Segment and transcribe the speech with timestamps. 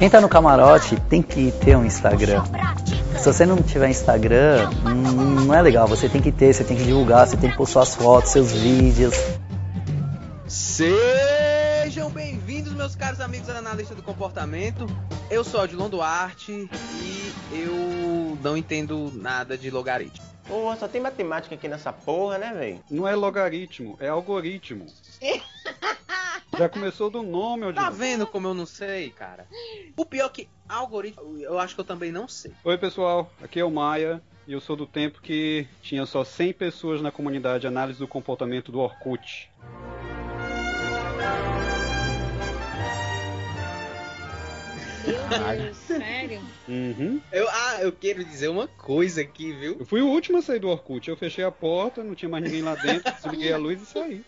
[0.00, 2.42] Quem tá no camarote tem que ter um Instagram.
[3.18, 5.86] Se você não tiver Instagram, hum, não é legal.
[5.86, 8.50] Você tem que ter, você tem que divulgar, você tem que pôr suas fotos, seus
[8.50, 9.14] vídeos.
[10.48, 14.86] Sejam bem-vindos, meus caros amigos analistas do comportamento.
[15.30, 16.66] Eu sou Odilon Duarte
[17.02, 20.24] e eu não entendo nada de logaritmo.
[20.48, 22.80] Pô, só tem matemática aqui nessa porra, né, velho?
[22.90, 24.86] Não é logaritmo, é algoritmo.
[26.60, 27.82] Já começou do nome, Odilon.
[27.82, 29.46] Tá vendo como eu não sei, cara?
[29.96, 32.52] O pior é que algoritmo, eu acho que eu também não sei.
[32.62, 33.32] Oi, pessoal.
[33.42, 34.20] Aqui é o Maia.
[34.46, 38.70] E eu sou do tempo que tinha só 100 pessoas na comunidade análise do comportamento
[38.70, 39.50] do Orkut.
[45.06, 46.42] Meu Deus, sério?
[46.68, 47.22] Uhum.
[47.32, 49.78] Eu, ah, eu quero dizer uma coisa aqui, viu?
[49.80, 51.08] Eu fui o último a sair do Orkut.
[51.08, 54.22] Eu fechei a porta, não tinha mais ninguém lá dentro, desliguei a luz e saí.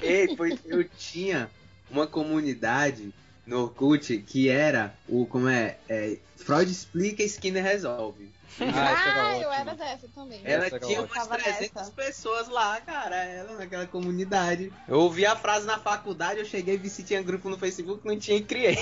[0.00, 1.50] Ei, pois eu tinha
[1.90, 3.12] uma comunidade
[3.46, 8.34] no Orkut que era o, como é, é Freud explica, Skinner resolve.
[8.58, 10.40] Ah, Ah, eu era dessa também.
[10.42, 11.90] Ela Essa tinha umas Tava 300 nessa.
[11.92, 14.72] pessoas lá, cara, ela naquela comunidade.
[14.88, 18.18] Eu ouvi a frase na faculdade, eu cheguei, vi se tinha grupo no Facebook, não
[18.18, 18.76] tinha e criei.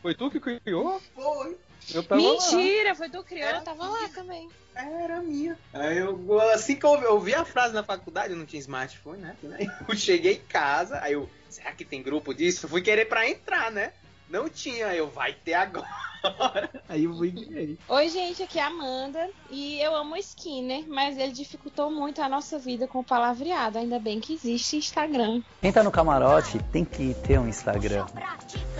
[0.00, 1.00] Foi tu que criou?
[1.14, 1.56] Foi,
[1.94, 2.28] Eu tava lá.
[2.30, 4.48] Mentira, foi criou, Era eu tava lá também.
[4.74, 5.58] era minha.
[5.72, 8.60] Aí eu, assim que eu ouvi, eu ouvi a frase na faculdade, eu não tinha
[8.60, 9.36] smartphone, né?
[9.88, 12.66] Eu cheguei em casa, aí eu, será que tem grupo disso?
[12.66, 13.92] Eu fui querer pra entrar, né?
[14.32, 15.86] Não tinha, eu, vai ter agora.
[16.88, 17.78] Aí eu e criei.
[17.86, 22.22] Oi, gente, aqui é a Amanda e eu amo o Skinner, mas ele dificultou muito
[22.22, 23.76] a nossa vida com o palavreado.
[23.76, 25.42] Ainda bem que existe Instagram.
[25.60, 28.06] Quem tá no camarote tem que ter um Instagram.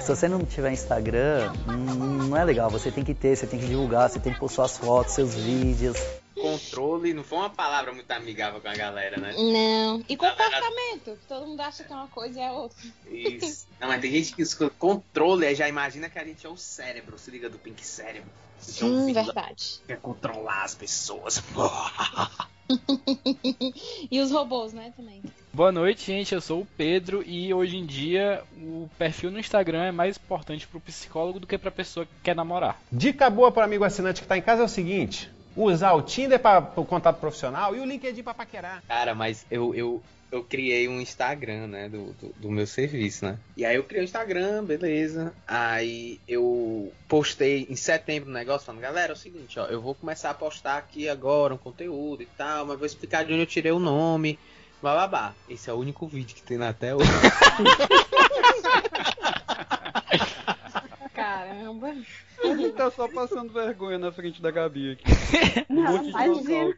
[0.00, 2.70] Se você não tiver Instagram, hum, não é legal.
[2.70, 5.34] Você tem que ter, você tem que divulgar, você tem que pôr suas fotos, seus
[5.34, 5.98] vídeos.
[6.42, 9.32] Controle não foi uma palavra muito amigável com a galera, né?
[9.36, 10.04] Não.
[10.08, 12.76] E comportamento, que todo mundo acha que é uma coisa e é outra.
[13.10, 13.66] Isso.
[13.80, 16.56] Não, mas tem gente que escuta controle aí já imagina que a gente é o
[16.56, 18.30] cérebro, se liga do Pink Cérebro.
[18.68, 19.80] Então, Sim, da- verdade.
[19.86, 21.42] quer controlar as pessoas.
[24.10, 25.22] E os robôs, né, também.
[25.52, 26.34] Boa noite, gente.
[26.34, 30.66] Eu sou o Pedro e hoje em dia o perfil no Instagram é mais importante
[30.66, 32.80] pro psicólogo do que pra pessoa que quer namorar.
[32.90, 36.38] Dica boa para amigo assinante que tá em casa é o seguinte: usar o Tinder
[36.38, 38.82] para o contato profissional e o LinkedIn para paquerar.
[38.86, 43.38] Cara, mas eu, eu, eu criei um Instagram, né, do, do, do meu serviço, né?
[43.56, 45.32] E aí eu criei o Instagram, beleza.
[45.46, 49.94] Aí eu postei em setembro o negócio falando, galera, é o seguinte, ó, eu vou
[49.94, 53.46] começar a postar aqui agora um conteúdo e tal, mas vou explicar de onde eu
[53.46, 54.38] tirei o nome,
[54.82, 55.34] bababá.
[55.48, 57.10] Esse é o único vídeo que tem na até hoje.
[61.14, 61.94] Caramba.
[62.42, 65.04] A gente tá só passando vergonha na frente da Gabi aqui.
[65.70, 66.74] Um Não, imagina.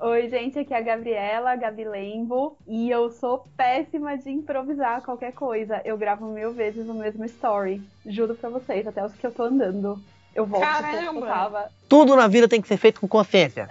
[0.00, 5.32] Oi, gente, aqui é a Gabriela, Gabi Lembo, e eu sou péssima de improvisar qualquer
[5.32, 5.80] coisa.
[5.84, 7.82] Eu gravo mil vezes o mesmo story.
[8.04, 9.98] Juro pra vocês, até os que eu tô andando.
[10.34, 11.26] Eu volto que eu Caramba!
[11.26, 11.70] tava.
[11.88, 13.68] Tudo na vida tem que ser feito com consciência.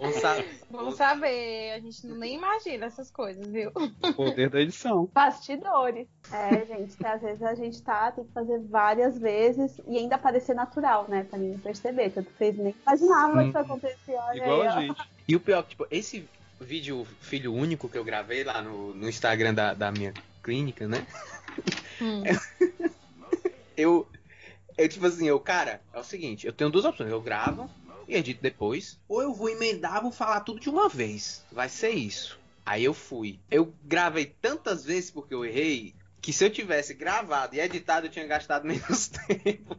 [0.00, 0.44] Não sabe?
[0.76, 3.72] Vamos saber, a gente nem imagina essas coisas, viu?
[3.74, 5.08] O poder da edição.
[5.14, 6.06] Bastidores.
[6.30, 10.18] É, gente, que às vezes a gente tá, tem que fazer várias vezes e ainda
[10.18, 11.24] parecer natural, né?
[11.24, 12.10] Pra ninguém perceber.
[12.10, 14.20] Tanto que vocês nem imaginavam que isso acontecia.
[14.34, 14.80] Igual aí, a ó.
[14.80, 15.02] gente.
[15.26, 16.28] E o pior, que, tipo, esse
[16.60, 20.12] vídeo filho único que eu gravei lá no, no Instagram da, da minha
[20.42, 21.06] clínica, né?
[22.00, 22.22] Hum.
[23.76, 24.08] Eu,
[24.78, 27.68] eu, tipo assim, eu, cara, é o seguinte, eu tenho duas opções, eu gravo
[28.08, 31.44] e edito depois, ou eu vou emendar, vou falar tudo de uma vez.
[31.50, 32.38] Vai ser isso.
[32.64, 33.38] Aí eu fui.
[33.50, 38.10] Eu gravei tantas vezes porque eu errei, que se eu tivesse gravado e editado, eu
[38.10, 39.76] tinha gastado menos tempo.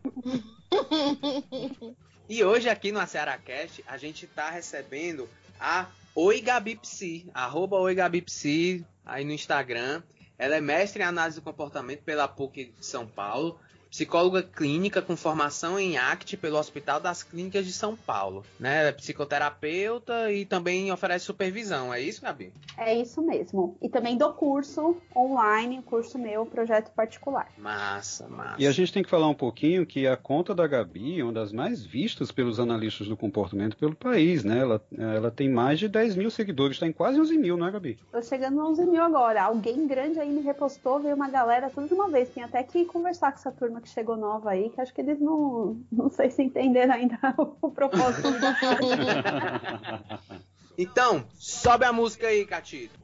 [2.30, 7.96] E hoje aqui no AcearaCast, a gente tá recebendo a Oi Gabi Psi, arroba Oi
[7.96, 10.04] Gabi Psi, aí no Instagram.
[10.38, 13.58] Ela é mestre em análise do comportamento pela PUC de São Paulo,
[13.90, 18.44] psicóloga clínica com formação em ACT pelo Hospital das Clínicas de São Paulo.
[18.60, 18.80] Né?
[18.80, 22.52] Ela é psicoterapeuta e também oferece supervisão, é isso, Gabi?
[22.78, 23.78] É isso mesmo.
[23.82, 27.52] E também dou curso online, curso meu, projeto particular.
[27.58, 28.56] Massa, massa.
[28.60, 31.34] E a gente tem que falar um pouquinho que a conta da Gabi é uma
[31.34, 34.60] das mais vistas pelos analistas do comportamento pelo país, né?
[34.60, 37.72] Ela, ela tem mais de 10 mil seguidores, está em quase 11 mil, não é,
[37.72, 37.98] Gabi?
[38.12, 39.44] Tô chegando a 11 mil agora.
[39.44, 42.30] Alguém grande aí me repostou, veio uma galera tudo de uma vez.
[42.30, 45.20] Tem até que conversar com essa turma que chegou nova aí, que acho que eles
[45.20, 47.18] não, não sei se entenderam ainda
[47.62, 48.28] o propósito.
[50.78, 53.00] Então, sobe a música aí, Catito.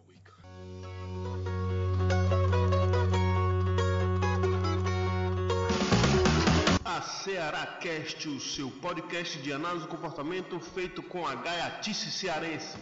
[6.86, 12.78] A Ceará Cast, o seu podcast de análise do comportamento feito com a gaiatice cearense.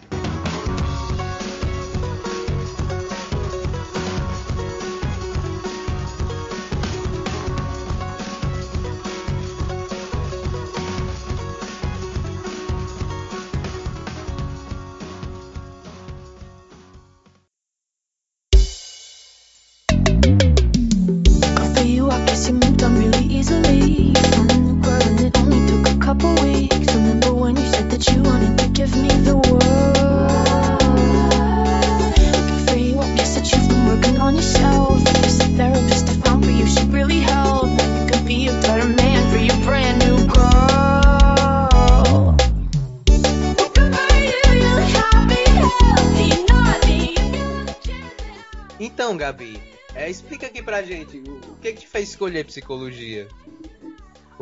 [50.11, 53.27] Explica aqui pra gente o, que que te fez escolher psicologia?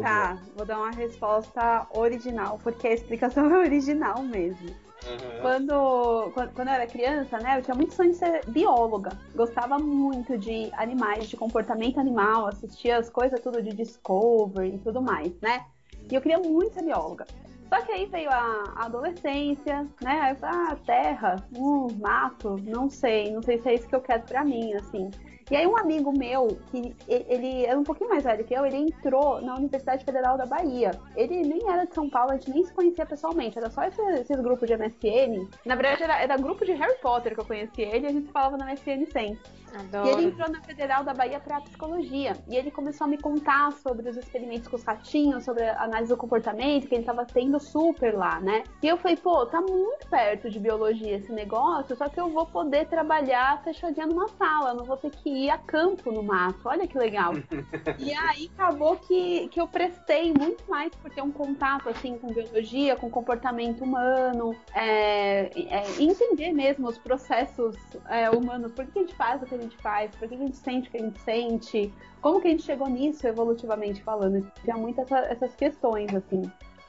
[0.02, 4.70] Tá, vou dar uma resposta original, porque a explicação é original mesmo.
[5.06, 5.42] Aham.
[5.42, 9.12] Quando, quando, quando eu era criança, né, eu tinha muito sonho de ser bióloga.
[9.36, 15.02] Gostava muito de animais, de comportamento animal, assistia as coisas tudo de Discovery e tudo
[15.02, 15.66] mais, né?
[16.12, 17.26] E eu queria muito ser bióloga.
[17.70, 20.20] Só que aí veio a, a adolescência, né?
[20.22, 23.96] Aí eu falei, ah, terra, hum, mato, não sei, não sei se é isso que
[23.96, 25.12] eu quero pra mim, assim.
[25.52, 28.78] E aí um amigo meu, que ele era um pouquinho mais velho que eu, ele
[28.78, 30.92] entrou na Universidade Federal da Bahia.
[31.16, 34.02] Ele nem era de São Paulo, a gente nem se conhecia pessoalmente, era só esse-
[34.22, 35.48] esses grupos de MSN.
[35.66, 38.32] Na verdade, era, era grupo de Harry Potter que eu conhecia ele e a gente
[38.32, 39.40] falava na MSN sempre.
[39.76, 40.08] Adoro.
[40.08, 42.34] E ele entrou na Federal da Bahia para psicologia.
[42.48, 46.10] E ele começou a me contar sobre os experimentos com os ratinhos, sobre a análise
[46.10, 48.64] do comportamento, que ele estava tendo super lá, né?
[48.82, 52.46] E eu falei, pô, tá muito perto de biologia esse negócio, só que eu vou
[52.46, 56.60] poder trabalhar fechadinha numa sala, não vou ter que ir a campo no mato.
[56.66, 57.34] Olha que legal.
[58.00, 62.28] e aí acabou que, que eu prestei muito mais por ter um contato assim com
[62.28, 67.76] biologia, com comportamento humano, é, é, entender mesmo os processos
[68.08, 70.58] é, humanos, por que a gente faz o que gente faz, por que a gente
[70.58, 74.52] sente o que a gente sente, como que a gente chegou nisso evolutivamente falando.
[74.64, 76.42] Tinha muitas essa- essas questões, assim.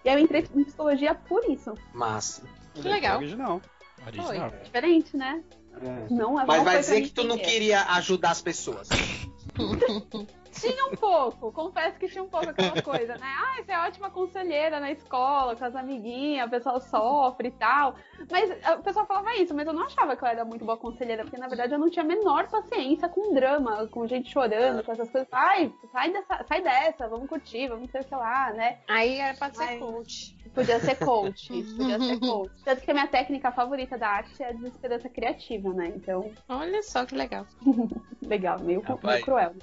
[0.04, 1.74] E aí eu entrei em psicologia por isso.
[1.92, 2.42] Massa.
[2.74, 3.18] Que legal.
[3.18, 3.60] Original.
[4.06, 4.50] Original.
[4.64, 5.42] Diferente, né?
[6.10, 7.50] Não, Mas não vai foi dizer que tu não querer.
[7.50, 8.88] queria ajudar as pessoas.
[10.52, 13.26] Tinha um pouco, confesso que tinha um pouco aquela coisa, né?
[13.26, 17.94] Ah, você é ótima conselheira na escola, com as amiguinhas, o pessoal sofre e tal.
[18.30, 20.76] Mas ah, o pessoal falava isso, mas eu não achava que eu era muito boa
[20.76, 24.82] conselheira, porque na verdade eu não tinha a menor paciência com drama, com gente chorando,
[24.84, 25.28] com essas coisas.
[25.32, 28.78] Ai, sai dessa, sai dessa, vamos curtir, vamos sei o que lá, né?
[28.88, 29.78] Aí era pra ser Ai.
[29.78, 30.39] coach.
[30.54, 32.52] Podia ser coach, isso, podia ser coach.
[32.64, 35.92] Tanto que a minha técnica favorita da arte é a desesperança criativa, né?
[35.94, 37.46] Então, Olha só que legal.
[38.22, 39.54] legal, meio, meio cruel.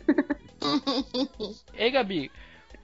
[1.73, 2.31] Ei, Gabi,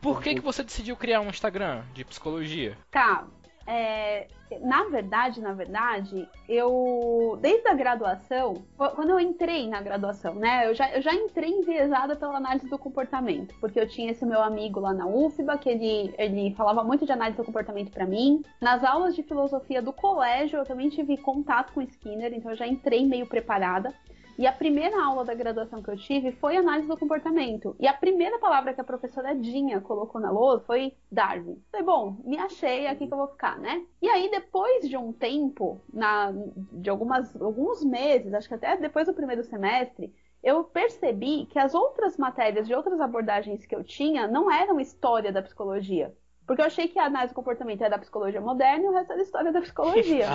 [0.01, 2.77] por que, que você decidiu criar um Instagram de psicologia?
[2.91, 3.25] Tá.
[3.65, 4.27] É,
[4.61, 10.67] na verdade, na verdade, eu desde a graduação, qu- quando eu entrei na graduação, né,
[10.69, 14.41] eu já, eu já entrei enviesada pela análise do comportamento, porque eu tinha esse meu
[14.41, 18.43] amigo lá na UFBA, que ele, ele falava muito de análise do comportamento pra mim.
[18.61, 22.67] Nas aulas de filosofia do colégio, eu também tive contato com Skinner, então eu já
[22.67, 23.93] entrei meio preparada.
[24.37, 27.75] E a primeira aula da graduação que eu tive foi análise do comportamento.
[27.79, 31.61] E a primeira palavra que a professora Dinha colocou na lousa foi Darwin.
[31.71, 33.85] Falei, bom, me achei, aqui que eu vou ficar, né?
[34.01, 36.33] E aí, depois de um tempo, na,
[36.71, 40.13] de algumas, alguns meses, acho que até depois do primeiro semestre,
[40.43, 45.31] eu percebi que as outras matérias de outras abordagens que eu tinha não eram história
[45.31, 46.13] da psicologia.
[46.45, 49.13] Porque eu achei que a análise do comportamento era da psicologia moderna e o resto
[49.13, 50.27] era história da psicologia.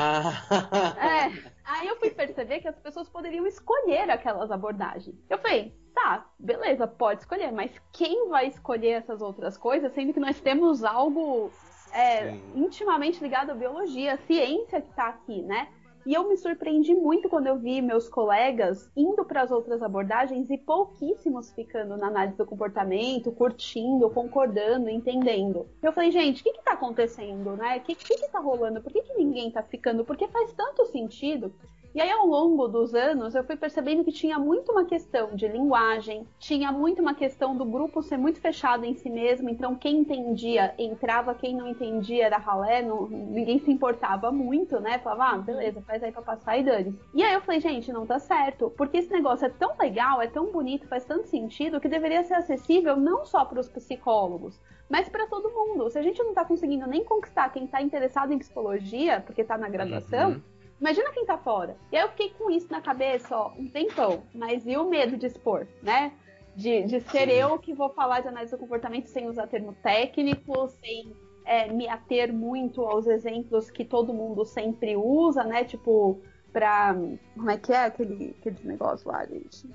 [0.51, 5.15] Ah, É, aí eu fui perceber que as pessoas poderiam escolher aquelas abordagens.
[5.29, 10.21] Eu falei, tá, beleza, pode escolher, mas quem vai escolher essas outras coisas, sendo que
[10.21, 11.51] nós temos algo
[11.93, 15.69] é, intimamente ligado à biologia, à ciência que tá aqui, né?
[16.09, 20.49] E eu me surpreendi muito quando eu vi meus colegas indo para as outras abordagens
[20.49, 25.69] e pouquíssimos ficando na análise do comportamento, curtindo, concordando, entendendo.
[25.83, 27.77] Eu falei, gente, o que que tá acontecendo, né?
[27.77, 28.81] O que, que que tá rolando?
[28.81, 30.03] Por que, que ninguém tá ficando?
[30.03, 31.53] Porque faz tanto sentido.
[31.95, 35.49] E aí, ao longo dos anos, eu fui percebendo que tinha muito uma questão de
[35.49, 39.99] linguagem, tinha muito uma questão do grupo ser muito fechado em si mesmo, então quem
[39.99, 44.99] entendia entrava, quem não entendia era ralé, não- ninguém se importava muito, né?
[44.99, 48.07] Falava, ah, beleza, faz aí pra passar e dane E aí eu falei, gente, não
[48.07, 51.89] tá certo, porque esse negócio é tão legal, é tão bonito, faz tanto sentido, que
[51.89, 55.91] deveria ser acessível não só para os psicólogos, mas para todo mundo.
[55.91, 59.57] Se a gente não tá conseguindo nem conquistar quem tá interessado em psicologia, porque tá
[59.59, 60.41] na graduação, Uhum.
[60.81, 61.77] Imagina quem tá fora.
[61.91, 64.23] E aí eu fiquei com isso na cabeça, ó, um tempão.
[64.35, 66.13] Mas e o medo de expor, né?
[66.55, 67.35] De, de ser Sim.
[67.35, 71.13] eu que vou falar de análise do comportamento sem usar termo técnico, sem
[71.45, 75.65] é, me ater muito aos exemplos que todo mundo sempre usa, né?
[75.65, 76.21] Tipo,
[76.53, 76.95] pra.
[77.35, 79.69] Como é que é aquele, aquele negócio lá, gente?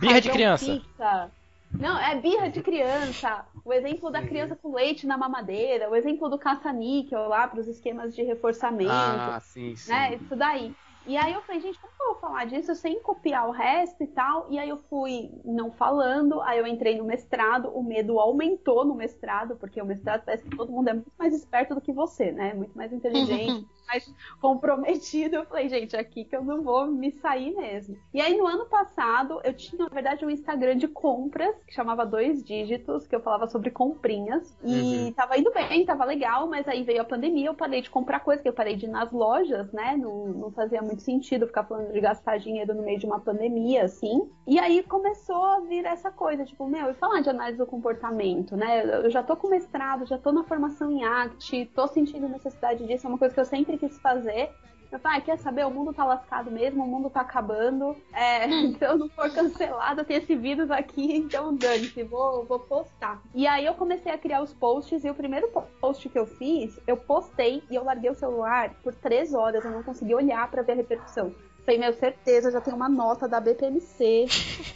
[0.00, 0.64] Birra de criança.
[0.64, 1.30] fixa.
[1.72, 3.44] Não, é birra de criança.
[3.64, 7.68] O exemplo da criança com leite na mamadeira, o exemplo do caça-níquel lá para os
[7.68, 9.90] esquemas de reforçamento ah, sim, sim.
[9.90, 10.14] né?
[10.14, 10.74] Isso daí.
[11.06, 14.02] E aí eu falei, gente, como que eu vou falar disso sem copiar o resto
[14.02, 14.48] e tal?
[14.50, 18.94] E aí eu fui não falando, aí eu entrei no mestrado, o medo aumentou no
[18.94, 22.32] mestrado, porque o mestrado parece que todo mundo é muito mais esperto do que você,
[22.32, 22.54] né?
[22.54, 25.36] Muito mais inteligente, mais comprometido.
[25.36, 27.96] Eu falei, gente, é aqui que eu não vou me sair mesmo.
[28.12, 32.04] E aí no ano passado, eu tinha, na verdade, um Instagram de compras, que chamava
[32.06, 34.56] Dois Dígitos, que eu falava sobre comprinhas.
[34.62, 35.12] E Uhum.
[35.14, 38.42] tava indo bem, tava legal, mas aí veio a pandemia, eu parei de comprar coisa,
[38.42, 39.96] que eu parei de ir nas lojas, né?
[39.96, 43.84] Não, não fazia muito sentido ficar falando de gastar dinheiro no meio de uma pandemia,
[43.84, 44.30] assim.
[44.46, 48.56] E aí começou a vir essa coisa, tipo, meu, e falar de análise do comportamento,
[48.56, 48.84] né?
[49.04, 53.06] Eu já tô com mestrado, já tô na formação em ACT, tô sentindo necessidade disso,
[53.06, 54.50] é uma coisa que eu sempre quis fazer.
[54.90, 55.66] Eu falei, ah, quer saber?
[55.66, 57.96] O mundo tá lascado mesmo, o mundo tá acabando.
[58.12, 63.20] É, se eu não for cancelada, tem esse vírus aqui, então dane-se, vou, vou postar.
[63.34, 66.24] E aí eu comecei a criar os posts, e o primeiro po- post que eu
[66.24, 70.48] fiz, eu postei e eu larguei o celular por três horas, eu não consegui olhar
[70.50, 71.34] pra ver a repercussão.
[71.64, 74.26] Falei, meu, certeza, já tem uma nota da BPMC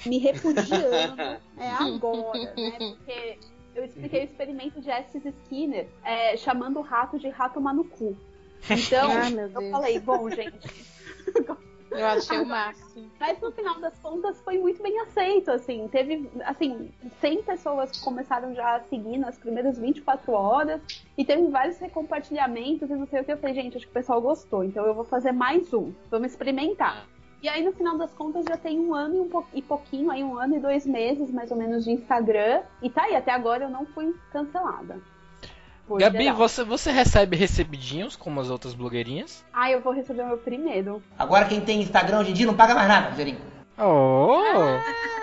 [0.06, 1.40] me repudiando.
[1.60, 2.78] É agora, né?
[2.78, 3.38] Porque
[3.74, 8.16] eu expliquei o experimento de Estes Skinner, é, chamando o rato de rato manucu.
[8.68, 10.58] Então, meu eu falei, bom, gente,
[11.90, 13.10] Eu achei o máximo.
[13.18, 15.88] mas no final das contas foi muito bem aceito, assim.
[15.88, 16.88] Teve, assim,
[17.20, 20.80] 100 pessoas que começaram já a seguir nas primeiras 24 horas.
[21.18, 23.32] E teve vários recompartilhamentos e não sei o que.
[23.32, 24.62] Eu falei, gente, acho que o pessoal gostou.
[24.62, 25.92] Então eu vou fazer mais um.
[26.08, 27.06] Vamos experimentar.
[27.42, 30.10] E aí, no final das contas, já tem um ano e, um po- e pouquinho,
[30.12, 32.62] aí um ano e dois meses, mais ou menos, de Instagram.
[32.82, 35.00] E tá aí, até agora eu não fui cancelada.
[35.98, 36.36] Gabi, geral.
[36.36, 39.44] você, você recebe recebidinhos como as outras blogueirinhas?
[39.52, 41.02] Ah, eu vou receber o meu primeiro.
[41.18, 43.40] Agora quem tem Instagram hoje em dia não paga mais nada, Zerinho.
[43.78, 44.40] Oh!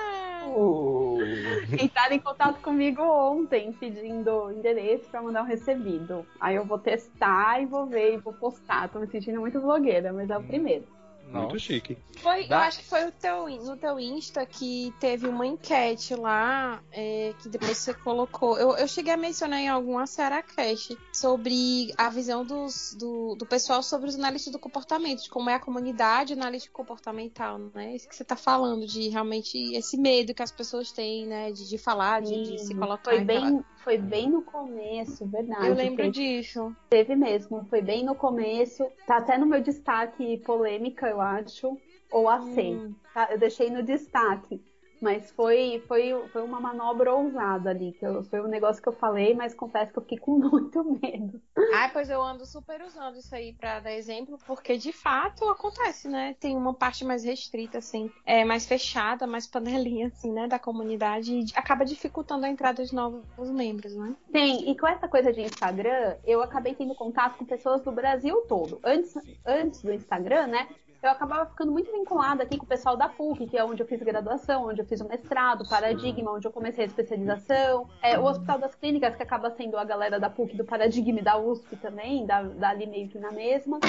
[1.80, 6.26] Entraram em contato comigo ontem pedindo endereço pra mandar um recebido.
[6.40, 8.90] Aí eu vou testar e vou ver e vou postar.
[8.90, 10.86] Tô me sentindo muito blogueira, mas é o primeiro.
[11.32, 11.98] Muito chique.
[12.18, 16.16] Foi, eu Dá- acho que foi o teu, no teu Insta que teve uma enquete
[16.16, 18.58] lá, é, que depois você colocou.
[18.58, 23.84] Eu, eu cheguei a mencionar em alguma Seracast sobre a visão dos, do, do pessoal
[23.84, 27.96] sobre os analistas do comportamento, de como é a comunidade analítica comportamental, né?
[27.96, 31.52] Isso que você tá falando, de realmente esse medo que as pessoas têm, né?
[31.52, 35.65] De, de falar, de, de se colocar foi em bem, foi bem no começo, verdade.
[35.65, 36.75] Eu lembro teve, disso.
[36.89, 38.86] teve mesmo, foi bem no começo.
[39.06, 41.77] Tá até no meu destaque polêmica, eu acho.
[42.12, 42.60] Ou AC.
[42.60, 42.94] Hum.
[43.13, 43.29] tá?
[43.32, 44.62] Eu deixei no destaque.
[45.01, 47.94] Mas foi, foi, foi uma manobra ousada ali.
[47.94, 50.84] Que eu- foi um negócio que eu falei, mas confesso que eu fiquei com muito
[51.01, 51.42] medo.
[51.74, 56.08] Ai, pois eu ando super usando isso aí pra dar exemplo, porque de fato acontece,
[56.08, 56.36] né?
[56.39, 61.34] Tem uma parte mais restrita, assim, é mais fechada, mais panelinha, assim, né, da comunidade
[61.34, 64.16] e acaba dificultando a entrada de novos membros, né?
[64.32, 68.36] Sim, e com essa coisa de Instagram, eu acabei tendo contato com pessoas do Brasil
[68.48, 68.80] todo.
[68.84, 69.13] Antes,
[69.46, 70.68] antes do Instagram, né?
[71.01, 73.88] Eu acabava ficando muito vinculada aqui com o pessoal da PUC, que é onde eu
[73.88, 77.88] fiz graduação, onde eu fiz o mestrado, Paradigma, onde eu comecei a especialização.
[78.01, 81.24] É, o Hospital das Clínicas, que acaba sendo a galera da PUC, do Paradigma e
[81.24, 83.80] da USP também, da, da ali meio que na mesma.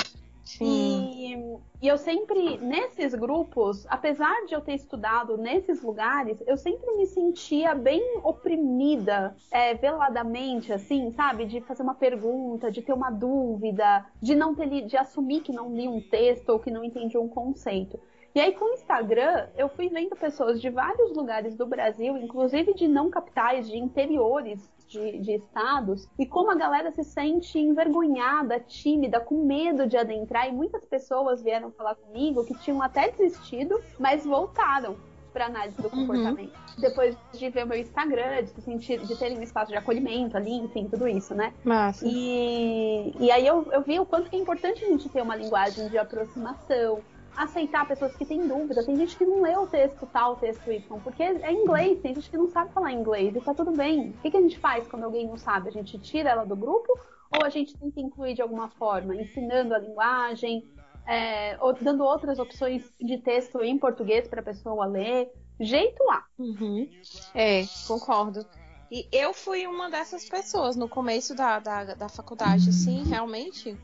[0.60, 1.34] E,
[1.82, 7.06] e eu sempre, nesses grupos, apesar de eu ter estudado nesses lugares, eu sempre me
[7.06, 11.44] sentia bem oprimida, é, veladamente, assim, sabe?
[11.44, 15.52] De fazer uma pergunta, de ter uma dúvida, de não ter li, de assumir que
[15.52, 18.00] não li um texto ou que não entendi um conceito.
[18.34, 22.74] E aí, com o Instagram, eu fui vendo pessoas de vários lugares do Brasil, inclusive
[22.74, 28.58] de não capitais, de interiores de, de estados, e como a galera se sente envergonhada,
[28.58, 30.48] tímida, com medo de adentrar.
[30.48, 34.96] E muitas pessoas vieram falar comigo que tinham até desistido, mas voltaram
[35.32, 36.52] para análise do comportamento.
[36.78, 40.36] Depois de ver o meu Instagram, de, se sentir, de terem um espaço de acolhimento
[40.36, 41.52] ali, enfim, tudo isso, né?
[41.62, 42.04] Massa.
[42.06, 45.36] E, e aí eu, eu vi o quanto que é importante a gente ter uma
[45.36, 47.00] linguagem de aproximação,
[47.38, 48.84] aceitar pessoas que têm dúvida.
[48.84, 52.14] Tem gente que não lê o texto tal, o texto Y, porque é inglês, tem
[52.14, 54.10] gente que não sabe falar inglês e tá tudo bem.
[54.10, 55.68] O que, que a gente faz quando alguém não sabe?
[55.68, 56.98] A gente tira ela do grupo
[57.30, 60.68] ou a gente tenta incluir de alguma forma, ensinando a linguagem,
[61.06, 65.30] é, ou dando outras opções de texto em português para a pessoa ler?
[65.60, 66.24] Jeito lá.
[66.38, 66.88] Uhum.
[67.34, 68.44] É, concordo.
[68.90, 73.76] E eu fui uma dessas pessoas no começo da, da, da faculdade, assim, realmente.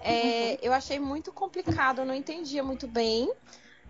[0.00, 3.30] É, eu achei muito complicado, eu não entendia muito bem.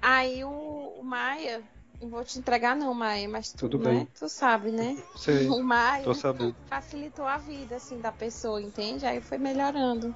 [0.00, 1.62] Aí o, o Maia,
[2.00, 4.09] não vou te entregar não, Maia, mas tu, Tudo né, bem.
[4.19, 4.97] tu sabe, né?
[5.15, 6.55] Sei, O Maia tô sabendo.
[6.69, 9.05] facilitou a vida, assim, da pessoa, entende?
[9.07, 10.15] Aí foi melhorando.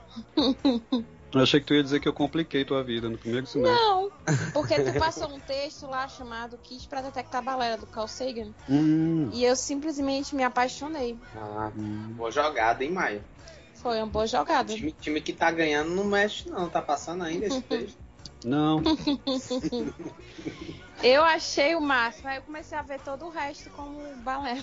[1.35, 3.75] Eu achei que tu ia dizer que eu compliquei tua vida no primeiro semestre.
[3.75, 4.11] Não,
[4.53, 9.31] porque tu passou um texto lá chamado Kit pra detectar balela do Carl Sagan Hum,
[9.33, 11.19] e eu simplesmente me apaixonei.
[11.35, 11.73] Ah,
[12.17, 13.25] boa jogada, hein, Maia?
[13.83, 14.73] Foi uma boa jogada.
[14.73, 16.71] Time, time que tá ganhando não mexe, não.
[16.71, 17.99] Tá passando ainda esse texto.
[18.45, 18.83] Não.
[21.03, 24.63] Eu achei o máximo, aí eu comecei a ver todo o resto como balela.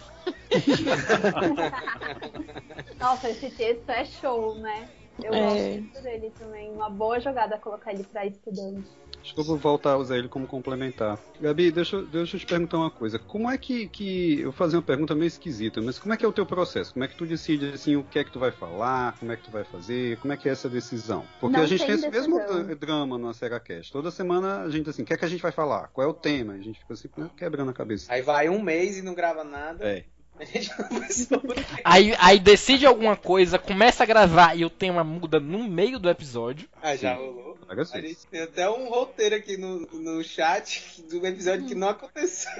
[2.98, 4.88] Nossa, esse texto é show, né?
[5.22, 5.42] Eu É.
[5.42, 6.72] gosto muito dele também.
[6.72, 8.88] Uma boa jogada colocar ele pra estudante.
[9.22, 11.20] Acho que eu vou voltar a usar ele como complementar.
[11.42, 13.20] Gabi, deixa, eu- deixa eu te perguntar uma coisa.
[13.20, 14.38] Como é que, que.
[14.40, 16.94] Eu vou fazer uma pergunta meio esquisita, mas como é que é o teu processo?
[16.94, 19.18] Como é que tu decide assim o que é que tu vai falar?
[19.20, 20.18] Como é que tu vai fazer?
[20.20, 21.26] Como é que é essa decisão?
[21.40, 22.66] Porque Não a gente tem tem esse mesmo decisão.
[22.66, 23.92] dra- drama no Seracast.
[23.92, 25.90] Toda semana a gente assim, o que é que a gente vai falar?
[25.90, 26.54] Qual é o tema?
[26.54, 28.12] A gente fica assim, quebrando a cabeça.
[28.12, 29.84] Aí vai um mês e não grava nada.
[29.86, 30.06] É.
[30.40, 31.42] A gente não pensou.
[31.84, 36.10] Aí, aí decide alguma coisa, começa a gravar e o tema muda no meio do
[36.10, 36.70] episódio.
[36.82, 37.58] Ah, já rolou.
[37.68, 42.52] A gente tem até um roteiro aqui no, no chat do episódio que não aconteceu.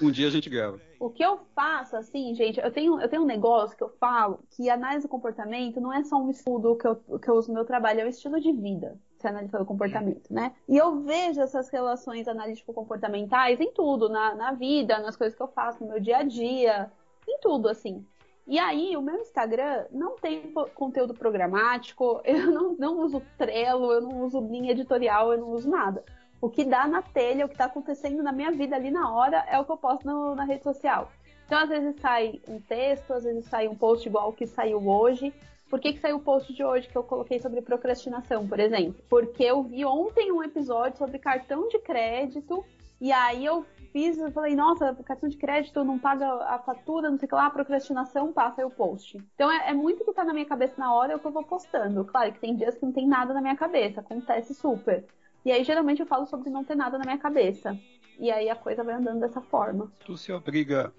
[0.00, 0.78] Um dia a gente grava.
[1.00, 4.40] O que eu faço, assim, gente, eu tenho, eu tenho um negócio que eu falo
[4.50, 7.54] que análise do comportamento não é só um estudo que eu, que eu uso no
[7.54, 8.98] meu trabalho, é um estilo de vida.
[9.18, 10.52] Se analisar o comportamento, né?
[10.68, 15.48] E eu vejo essas relações analítico-comportamentais em tudo, na, na vida, nas coisas que eu
[15.48, 16.90] faço, no meu dia a dia,
[17.26, 18.04] em tudo, assim.
[18.46, 24.00] E aí, o meu Instagram não tem conteúdo programático, eu não, não uso Trello, eu
[24.02, 26.04] não uso linha editorial, eu não uso nada.
[26.40, 29.44] O que dá na telha, o que está acontecendo na minha vida ali na hora,
[29.48, 31.10] é o que eu posto no- na rede social.
[31.46, 34.86] Então, às vezes sai um texto, às vezes sai um post igual o que saiu
[34.86, 35.32] hoje.
[35.68, 39.02] Por que, que saiu o post de hoje que eu coloquei sobre procrastinação, por exemplo?
[39.08, 42.64] Porque eu vi ontem um episódio sobre cartão de crédito
[43.00, 47.18] e aí eu fiz, eu falei, nossa, cartão de crédito não paga a fatura, não
[47.18, 49.18] sei o que lá, procrastinação, passa aí o post.
[49.34, 51.32] Então é, é muito que tá na minha cabeça na hora é o que eu
[51.32, 52.04] vou postando.
[52.04, 55.04] Claro que tem dias que não tem nada na minha cabeça, acontece super.
[55.44, 57.76] E aí geralmente eu falo sobre não ter nada na minha cabeça.
[58.18, 59.92] E aí a coisa vai andando dessa forma.
[60.04, 60.92] Tu se obriga.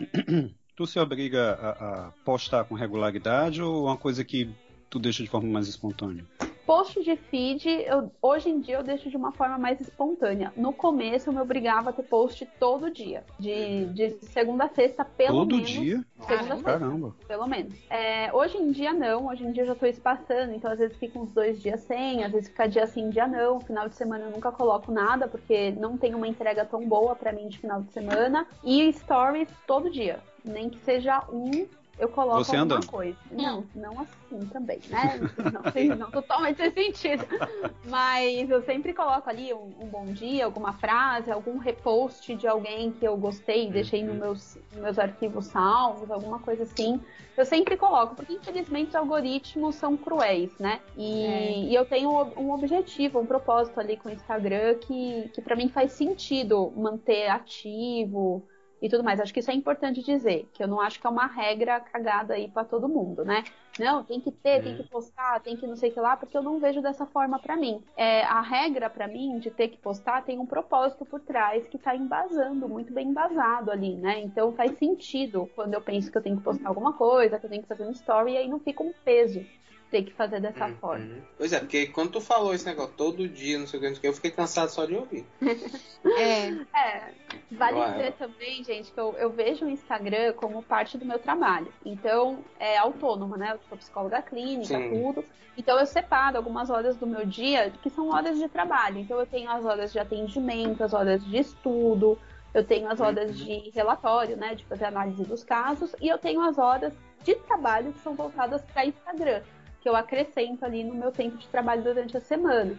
[0.77, 4.47] Tu se obriga a, a postar com regularidade ou uma coisa que
[4.91, 6.23] tu deixa de forma mais espontânea?
[6.67, 10.51] Post de feed, eu- hoje em dia eu deixo de uma forma mais espontânea.
[10.57, 13.23] No começo eu me obrigava a ter post todo dia.
[13.39, 15.69] De, de segunda a sexta, pelo Todo menos.
[15.69, 16.03] dia?
[16.19, 16.63] Segunda a sexta.
[16.73, 17.15] Caramba.
[17.25, 17.73] Pelo menos.
[17.89, 20.97] É, hoje em dia não, hoje em dia eu já tô espaçando, então às vezes
[20.97, 23.61] fica uns dois dias sem, às vezes fica dia sim, dia não.
[23.61, 27.31] Final de semana eu nunca coloco nada, porque não tem uma entrega tão boa pra
[27.31, 28.45] mim de final de semana.
[28.61, 30.19] E stories todo dia.
[30.43, 31.65] Nem que seja um,
[31.99, 32.87] eu coloco Você alguma andando?
[32.87, 33.17] coisa.
[33.31, 35.19] Não, não assim também, né?
[35.51, 37.25] Não, tem- não totalmente sem sentido.
[37.89, 42.91] Mas eu sempre coloco ali um, um bom dia, alguma frase, algum repost de alguém
[42.91, 46.99] que eu gostei, deixei nos meus, meus arquivos salvos, alguma coisa assim.
[47.35, 50.79] Eu sempre coloco, porque infelizmente os algoritmos são cruéis, né?
[50.97, 51.51] E, É.
[51.69, 55.69] e eu tenho um objetivo, um propósito ali com o Instagram que, que para mim
[55.69, 58.43] faz sentido manter ativo
[58.81, 59.19] e tudo mais.
[59.19, 62.33] Acho que isso é importante dizer, que eu não acho que é uma regra cagada
[62.33, 63.43] aí pra todo mundo, né?
[63.79, 66.35] Não, tem que ter, tem que postar, tem que não sei o que lá, porque
[66.35, 67.83] eu não vejo dessa forma pra mim.
[67.95, 71.77] É, a regra pra mim de ter que postar tem um propósito por trás que
[71.77, 74.19] tá embasando, muito bem embasado ali, né?
[74.19, 77.49] Então faz sentido quando eu penso que eu tenho que postar alguma coisa, que eu
[77.49, 79.45] tenho que fazer um story, e aí não fica um peso
[79.89, 81.05] ter que fazer dessa forma.
[81.05, 81.21] Uhum.
[81.37, 83.95] Pois é, porque quando tu falou esse negócio todo dia, não sei o que, não
[83.95, 85.25] sei o que, eu fiquei cansado só de ouvir.
[86.17, 86.47] É.
[86.73, 87.11] É,
[87.51, 87.91] vale Ué.
[87.91, 91.67] dizer também, gente, que eu, eu vejo o Instagram como parte do meu trabalho.
[91.85, 93.51] Então, é autônoma, né?
[93.53, 94.89] Eu sou psicóloga clínica, Sim.
[94.89, 95.25] tudo.
[95.57, 98.99] Então, eu separo algumas horas do meu dia que são horas de trabalho.
[98.99, 102.17] Então, eu tenho as horas de atendimento, as horas de estudo,
[102.53, 104.55] eu tenho as horas de relatório, né?
[104.55, 108.61] De fazer análise dos casos, e eu tenho as horas de trabalho que são voltadas
[108.61, 109.41] para Instagram,
[109.87, 112.77] que eu acrescento ali no meu tempo de trabalho durante a semana.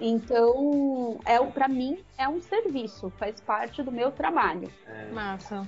[0.00, 4.68] Então, é para mim é um serviço, faz parte do meu trabalho.
[5.12, 5.64] Massa.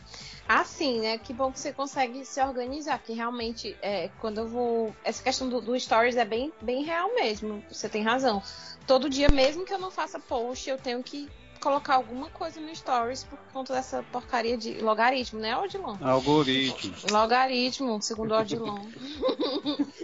[0.48, 1.18] Assim, né?
[1.18, 4.96] Que bom que você consegue se organizar, que realmente, é, quando eu vou.
[5.04, 7.62] Essa questão do, do Stories é bem, bem real mesmo.
[7.70, 8.42] Você tem razão.
[8.84, 11.30] Todo dia, mesmo que eu não faça post, eu tenho que
[11.62, 15.96] colocar alguma coisa no Stories por conta dessa porcaria de logaritmo, né, Odilon?
[16.00, 16.92] Algoritmo.
[17.10, 18.84] Logaritmo, segundo o Odilon.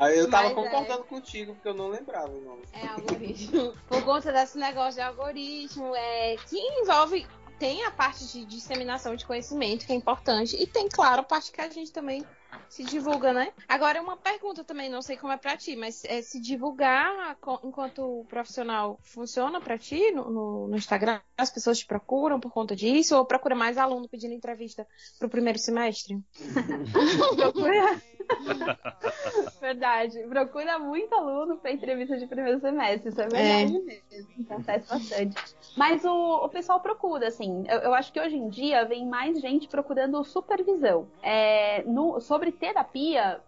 [0.00, 0.54] Aí eu tava Mas é.
[0.54, 2.62] concordando contigo, porque eu não lembrava o nome.
[2.72, 3.74] É algoritmo.
[3.86, 7.26] Por conta desse negócio de algoritmo, é, que envolve.
[7.58, 11.52] Tem a parte de disseminação de conhecimento, que é importante, e tem, claro, a parte
[11.52, 12.24] que a gente também
[12.70, 13.52] se divulga, né?
[13.68, 18.24] Agora, uma pergunta também, não sei como é pra ti, mas é, se divulgar enquanto
[18.30, 21.20] profissional funciona pra ti no, no- no Instagram?
[21.36, 23.14] As pessoas te procuram por conta disso?
[23.14, 24.86] Ou procura mais aluno pedindo entrevista
[25.18, 26.18] pro primeiro semestre?
[27.36, 28.00] Procura.
[29.60, 30.18] verdade.
[30.28, 33.08] Procura muito aluno para entrevista de primeiro semestre.
[33.10, 34.44] Isso é verdade mesmo.
[34.50, 35.36] Acontece bastante.
[35.76, 37.64] Mas o, o pessoal procura, assim.
[37.68, 41.08] Eu, eu acho que hoje em dia vem mais gente procurando supervisão.
[41.22, 43.40] É, no- sobre terapia,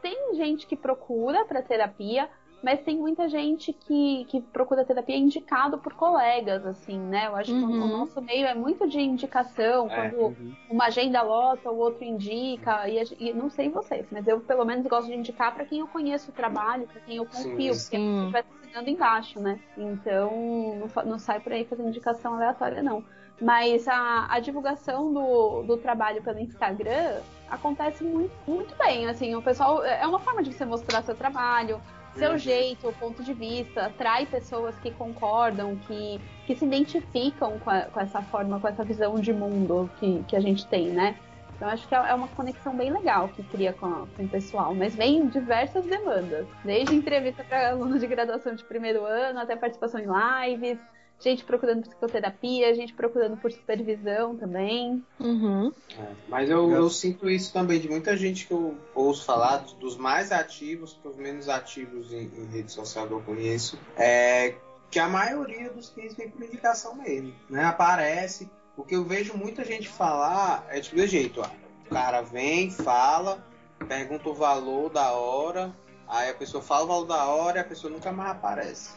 [0.00, 2.28] tem gente que procura para terapia.
[2.62, 7.26] Mas tem muita gente que, que procura terapia indicado por colegas, assim, né?
[7.26, 7.88] Eu acho que o- o Uhum.
[7.88, 10.36] nosso meio é muito de indicação, É, quando
[10.68, 14.64] uma agenda lota, o outro indica, e, a e não sei vocês, mas eu pelo
[14.64, 17.96] menos gosto de indicar para quem eu conheço o trabalho, para quem eu confio, porque
[17.96, 18.20] a sim.
[18.20, 19.60] gente vai assinando embaixo, né?
[19.76, 23.04] Então não, não sai por aí fazendo indicação aleatória, não.
[23.40, 29.06] Mas a, a divulgação do, do trabalho pelo Instagram acontece muito, muito bem.
[29.08, 31.82] Assim, o pessoal é uma forma de você mostrar seu trabalho,
[32.18, 37.70] seu jeito, o ponto de vista, atrai pessoas que concordam, que, que se identificam com,
[37.70, 41.16] a- com essa forma, com essa visão de mundo que, que a gente tem, né?
[41.56, 44.28] Então acho que é é uma conexão bem legal que cria com, a- com o
[44.28, 44.74] pessoal.
[44.74, 46.46] Mas vem diversas demandas.
[46.64, 50.06] Desde entrevista para alunos de graduação de primeiro ano, até participação em
[50.50, 50.78] lives,
[51.22, 55.02] gente procurando psicoterapia, gente procurando por supervisão também.
[55.20, 55.72] Uhum.
[55.98, 59.96] É, Mas eu, eu sinto isso também de muita gente que eu ouço falar, dos
[59.96, 64.54] mais ativos para os menos ativos em, em rede social que eu conheço, é
[64.90, 67.64] que a maioria dos clientes vem por indicação mesmo, né?
[67.64, 68.50] Aparece.
[68.76, 71.48] O que eu vejo muita gente falar é tipo de jeito, ó,
[71.86, 73.44] o cara vem, fala,
[73.86, 75.74] pergunta o valor da hora,
[76.06, 78.90] aí a pessoa fala o valor da hora e a pessoa nunca mais aparece.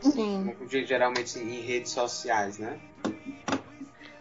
[0.00, 0.54] Sim.
[0.58, 2.78] Como Geralmente em redes sociais, né?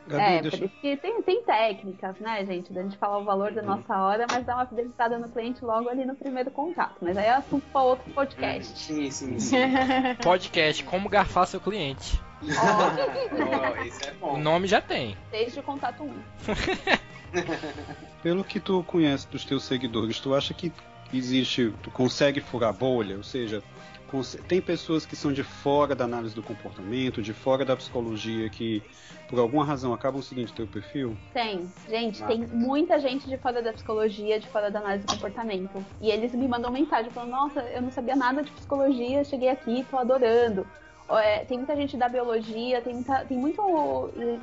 [0.07, 2.71] Gabi, é, deixa- por isso que tem, tem técnicas, né, gente?
[2.71, 5.89] Da gente falar o valor da nossa hora, mas dar uma fidelizada no cliente logo
[5.89, 6.95] ali no primeiro contato.
[7.01, 8.79] Mas aí é assunto para outro podcast.
[8.79, 9.57] Sim, sim, sim.
[10.23, 12.21] Podcast, como garfar seu cliente.
[12.41, 14.37] Ó, isso é O bom.
[14.37, 15.17] nome já tem.
[15.29, 16.13] Desde o contato 1.
[18.23, 20.71] Pelo que tu conhece dos teus seguidores, tu acha que
[21.13, 23.17] existe, tu consegue furar a bolha?
[23.17, 23.61] Ou seja,
[24.47, 28.81] tem pessoas que são de fora da análise do comportamento, de fora da psicologia, que
[29.29, 31.17] por alguma razão acabam seguindo teu perfil?
[31.33, 32.27] Tem, gente, Ah.
[32.27, 35.83] tem muita gente de fora da psicologia, de fora da análise do comportamento.
[36.01, 39.85] E eles me mandam mensagem falando, nossa, eu não sabia nada de psicologia, cheguei aqui,
[39.89, 40.65] tô adorando.
[41.09, 43.61] É, tem muita gente da biologia, tem, muita, tem muito,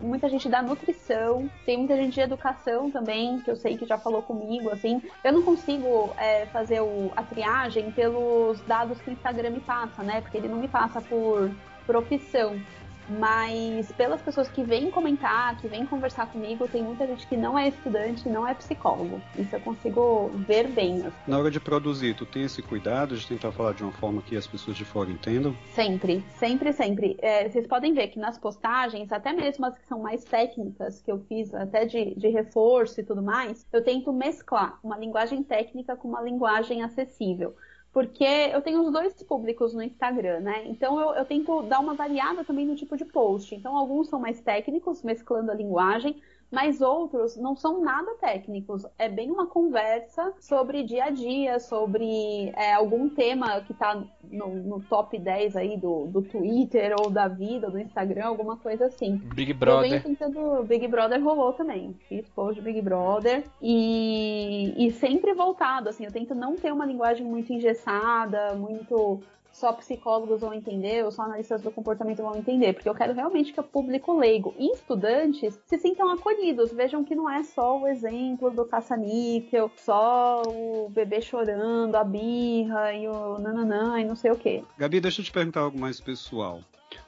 [0.01, 3.99] muita gente da nutrição, tem muita gente de educação também, que eu sei que já
[3.99, 5.03] falou comigo, assim.
[5.23, 10.03] Eu não consigo é, fazer o- a triagem pelos dados que o Instagram me passa,
[10.03, 10.23] né?
[10.23, 11.51] Porque ele não me passa por
[11.87, 12.59] profissão.
[13.09, 17.59] Mas pelas pessoas que vêm comentar, que vêm conversar comigo, tem muita gente que não
[17.59, 19.21] é estudante, não é psicólogo.
[19.39, 23.27] Isso eu consigo ver bem, assim, Na hora de produzir, tu tem esse cuidado de
[23.27, 25.55] tentar falar de uma forma que as pessoas de fora entendam?
[25.75, 27.17] sempre, sempre, sempre.
[27.21, 31.11] É, vocês podem ver que nas postagens, até mesmo as que são mais técnicas, que
[31.11, 35.97] eu fiz até de, de reforço e tudo mais, eu tento mesclar uma linguagem técnica
[35.97, 37.55] com uma linguagem acessível.
[37.95, 40.67] Porque eu tenho os dois públicos no Instagram, né?
[40.67, 43.55] Então eu, eu tento dar uma variada também no tipo de post.
[43.55, 48.85] Então alguns são mais técnicos, mesclando a linguagem, mas outros não são nada técnicos.
[48.99, 54.49] É bem uma conversa sobre dia a dia, sobre é, algum tema que tá no,
[54.55, 59.17] no top 10 aí do, do Twitter ou da vida, do Instagram, alguma coisa assim.
[59.35, 59.91] Big Eu Brother.
[59.91, 60.63] venho tentando.
[60.65, 61.95] Big Brother rolou também.
[62.09, 63.45] Fiz post de Big Brother.
[63.61, 66.05] E, e sempre voltado, assim.
[66.05, 69.21] Eu tento não ter uma linguagem muito engessada, muito.
[69.55, 73.53] Só psicólogos vão entender, ou só analistas do comportamento vão entender, porque eu quero realmente
[73.53, 77.87] que o público leigo e estudantes se sintam acolhidos, vejam que não é só o
[77.87, 84.33] exemplo do caça-níquel, só o bebê chorando, a birra e o nananã e não sei
[84.33, 84.65] o que.
[84.77, 86.61] Gabi, deixa eu te perguntar algo mais pessoal.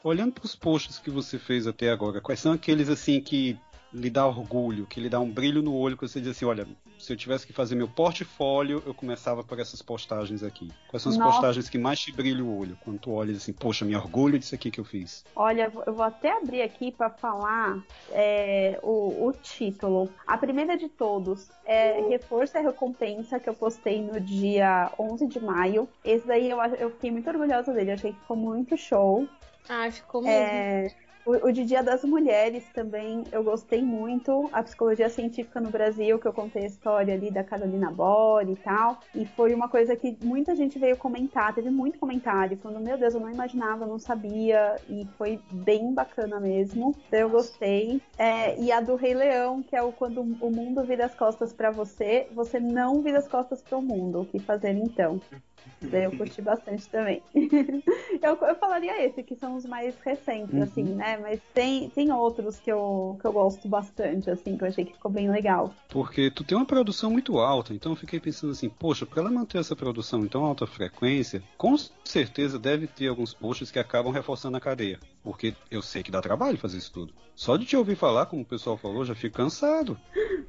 [0.04, 3.59] Olhando para os posts que você fez até agora, quais são aqueles assim que
[3.96, 6.66] lhe dá orgulho, que lhe dá um brilho no olho, que você diz assim, olha,
[6.98, 10.70] se eu tivesse que fazer meu portfólio, eu começava por essas postagens aqui.
[10.88, 11.32] Quais são as Nossa.
[11.32, 12.76] postagens que mais te brilham o olho?
[12.85, 15.24] Quando tu olha assim, poxa, me orgulho disso aqui que eu fiz.
[15.35, 20.11] Olha, eu vou até abrir aqui para falar é, o, o título.
[20.26, 25.40] A primeira de todos é Reforço e Recompensa, que eu postei no dia 11 de
[25.40, 25.88] maio.
[26.04, 29.26] Esse daí eu, eu fiquei muito orgulhosa dele, achei que ficou muito show.
[29.68, 30.37] Ai, ficou mesmo.
[30.37, 30.94] É,
[31.26, 34.48] o, o de Dia das Mulheres também eu gostei muito.
[34.52, 38.56] A psicologia científica no Brasil, que eu contei a história ali da Carolina Bore e
[38.56, 39.00] tal.
[39.14, 43.14] E foi uma coisa que muita gente veio comentar, teve muito comentário, falando: Meu Deus,
[43.14, 44.76] eu não imaginava, eu não sabia.
[44.88, 46.94] E foi bem bacana mesmo.
[47.08, 48.00] Então eu gostei.
[48.16, 51.52] É, e a do Rei Leão, que é o quando o mundo vira as costas
[51.52, 54.20] pra você, você não vira as costas pro mundo.
[54.20, 55.20] O que fazer então?
[55.81, 57.23] Daí eu curti bastante também.
[57.35, 60.62] eu, eu falaria esse, que são os mais recentes, Uhum.
[60.62, 61.16] assim, né?
[61.19, 64.92] Mas tem, tem outros que eu, que eu gosto bastante, assim, que eu achei que
[64.95, 65.73] ficou bem legal.
[65.88, 69.31] Porque tu tem uma produção muito alta, então eu fiquei pensando assim, poxa, para ela
[69.31, 74.12] manter essa produção em tão alta frequência, com certeza deve ter alguns posts que acabam
[74.12, 74.99] reforçando a cadeia.
[75.23, 77.12] Porque eu sei que dá trabalho fazer isso tudo.
[77.35, 79.99] Só de te ouvir falar, como o pessoal falou, já fico cansado.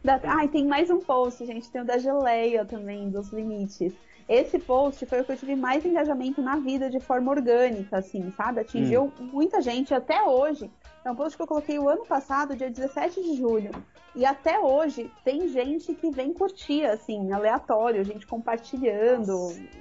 [0.04, 0.20] Da...
[0.24, 1.70] Ai, tem mais um post, gente.
[1.70, 3.93] Tem o da geleia também, dos limites.
[4.27, 8.31] Esse post foi o que eu tive mais engajamento na vida de forma orgânica, assim,
[8.35, 8.59] sabe?
[8.59, 10.69] Atingiu muita gente até hoje.
[11.08, 13.72] É um post que eu coloquei o ano passado, dia 17 de julho.
[14.17, 19.32] E até hoje tem gente que vem curtir, assim, aleatório, gente compartilhando.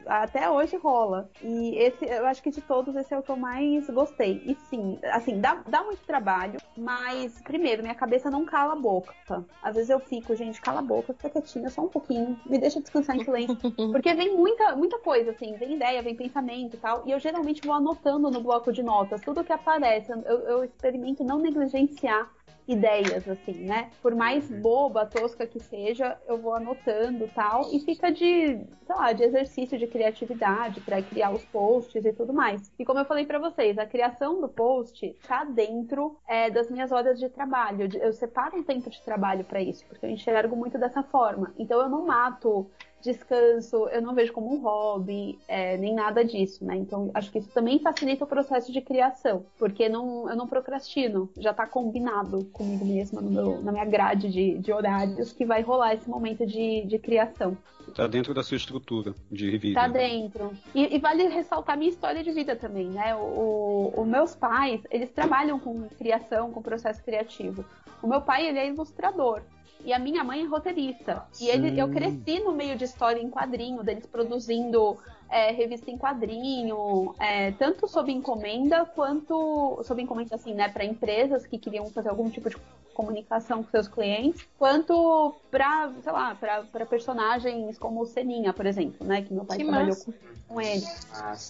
[0.04, 1.30] Até hoje rola.
[1.42, 4.42] E esse, eu acho que de todos, esse é o que eu mais gostei.
[4.44, 9.14] E sim, assim, dá, dá muito trabalho, mas, primeiro, minha cabeça não cala a boca.
[9.62, 12.78] Às vezes eu fico, gente, cala a boca, fica quietinha só um pouquinho, me deixa
[12.78, 13.56] descansar em silêncio.
[13.90, 17.02] Porque vem muita, muita coisa, assim, vem ideia, vem pensamento e tal.
[17.06, 20.12] E eu geralmente vou anotando no bloco de notas tudo que aparece.
[20.12, 22.30] Eu, eu experimento não negligenciar
[22.68, 23.90] ideias, assim, né?
[24.02, 29.12] Por mais boba, tosca que seja, eu vou anotando tal, e fica de, sei lá,
[29.12, 32.72] de exercício de criatividade para criar os posts e tudo mais.
[32.78, 36.90] E como eu falei para vocês, a criação do post tá dentro é, das minhas
[36.90, 37.88] horas de trabalho.
[38.00, 41.54] Eu separo um tempo de trabalho para isso, porque eu enxergo muito dessa forma.
[41.58, 42.68] Então eu não mato
[43.02, 46.76] descanso, eu não vejo como um hobby, é, nem nada disso, né?
[46.76, 51.30] Então, acho que isso também facilita o processo de criação, porque não, eu não procrastino,
[51.36, 55.62] já tá combinado comigo mesma no meu, na minha grade de, de horários que vai
[55.62, 57.56] rolar esse momento de, de criação.
[57.94, 59.80] Tá dentro da sua estrutura de vida.
[59.80, 60.52] Tá dentro.
[60.74, 63.14] E, e vale ressaltar minha história de vida também, né?
[63.14, 67.64] O, o, meus pais, eles trabalham com criação, com processo criativo.
[68.02, 69.42] O meu pai, ele é ilustrador.
[69.84, 71.26] E a minha mãe é roteirista.
[71.40, 74.98] E ele, eu cresci no meio de história em quadrinho, deles produzindo
[75.30, 81.46] é, revista em quadrinho, é, tanto sob encomenda quanto sob encomenda assim, né, para empresas
[81.46, 82.56] que queriam fazer algum tipo de
[82.96, 89.06] comunicação com seus clientes, quanto para, sei lá, para personagens como o Seninha, por exemplo,
[89.06, 90.12] né, que meu pai Que trabalhou massa.
[90.48, 90.82] com, com ele.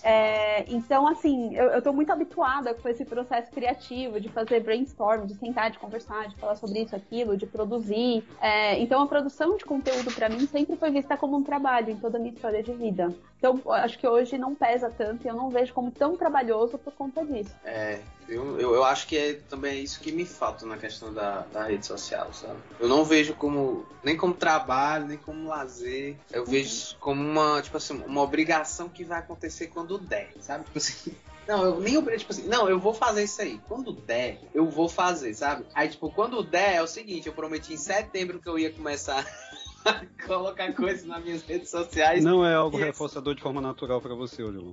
[0.03, 5.25] É, então, assim, eu, eu tô muito habituada com esse processo criativo de fazer brainstorm,
[5.25, 8.25] de sentar, de conversar, de falar sobre isso, aquilo, de produzir.
[8.41, 11.97] É, então, a produção de conteúdo para mim sempre foi vista como um trabalho em
[11.97, 13.15] toda a minha história de vida.
[13.39, 16.93] Então, acho que hoje não pesa tanto e eu não vejo como tão trabalhoso por
[16.95, 17.55] conta disso.
[17.65, 21.41] É, eu, eu, eu acho que é também isso que me falta na questão da,
[21.53, 22.61] da rede social, sabe?
[22.81, 26.17] Eu não vejo como nem como trabalho, nem como lazer.
[26.33, 30.65] Eu vejo como uma, tipo assim, uma obrigação que vai acontecer quando der, sabe?
[30.65, 31.15] Tipo assim,
[31.47, 33.61] não, eu nem obri- tipo assim, não, eu vou fazer isso aí.
[33.69, 35.67] Quando der, eu vou fazer, sabe?
[35.75, 39.25] Aí, tipo, quando der é o seguinte, eu prometi em setembro que eu ia começar
[40.27, 42.23] colocar coisas nas minhas redes sociais.
[42.23, 44.73] Não é algo reforçador de forma natural pra você, Odilon.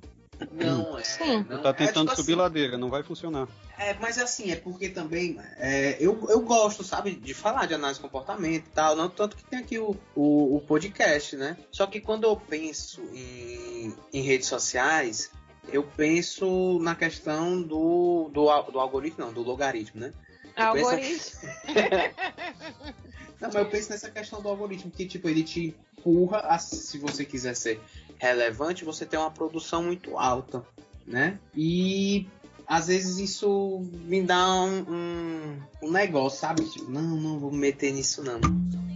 [0.52, 1.04] Não é.
[1.04, 1.45] Sim.
[1.49, 3.47] Não, Tá é, tentando tipo subir assim, ladeira, não vai funcionar.
[3.78, 7.99] É, mas assim, é porque também é, eu, eu gosto, sabe, de falar de análise
[7.99, 11.58] de comportamento e tal, não tanto que tem aqui o, o, o podcast, né?
[11.71, 15.32] Só que quando eu penso em, em redes sociais,
[15.71, 20.13] eu penso na questão do, do, do algoritmo, não, do logaritmo, né?
[20.56, 21.50] Algoritmo.
[23.42, 26.98] Não, mas eu penso nessa questão do algoritmo, que tipo, ele te empurra, a, se
[26.98, 27.80] você quiser ser
[28.18, 30.66] relevante, você tem uma produção muito alta,
[31.06, 31.38] né?
[31.54, 32.26] E
[32.66, 36.63] às vezes isso me dá um, um, um negócio, sabe?
[36.70, 38.39] Tipo, não, não vou me meter nisso não.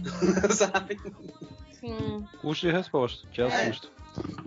[0.50, 0.98] sabe?
[1.78, 2.26] Sim.
[2.40, 3.88] Custo de resposta, te assusta.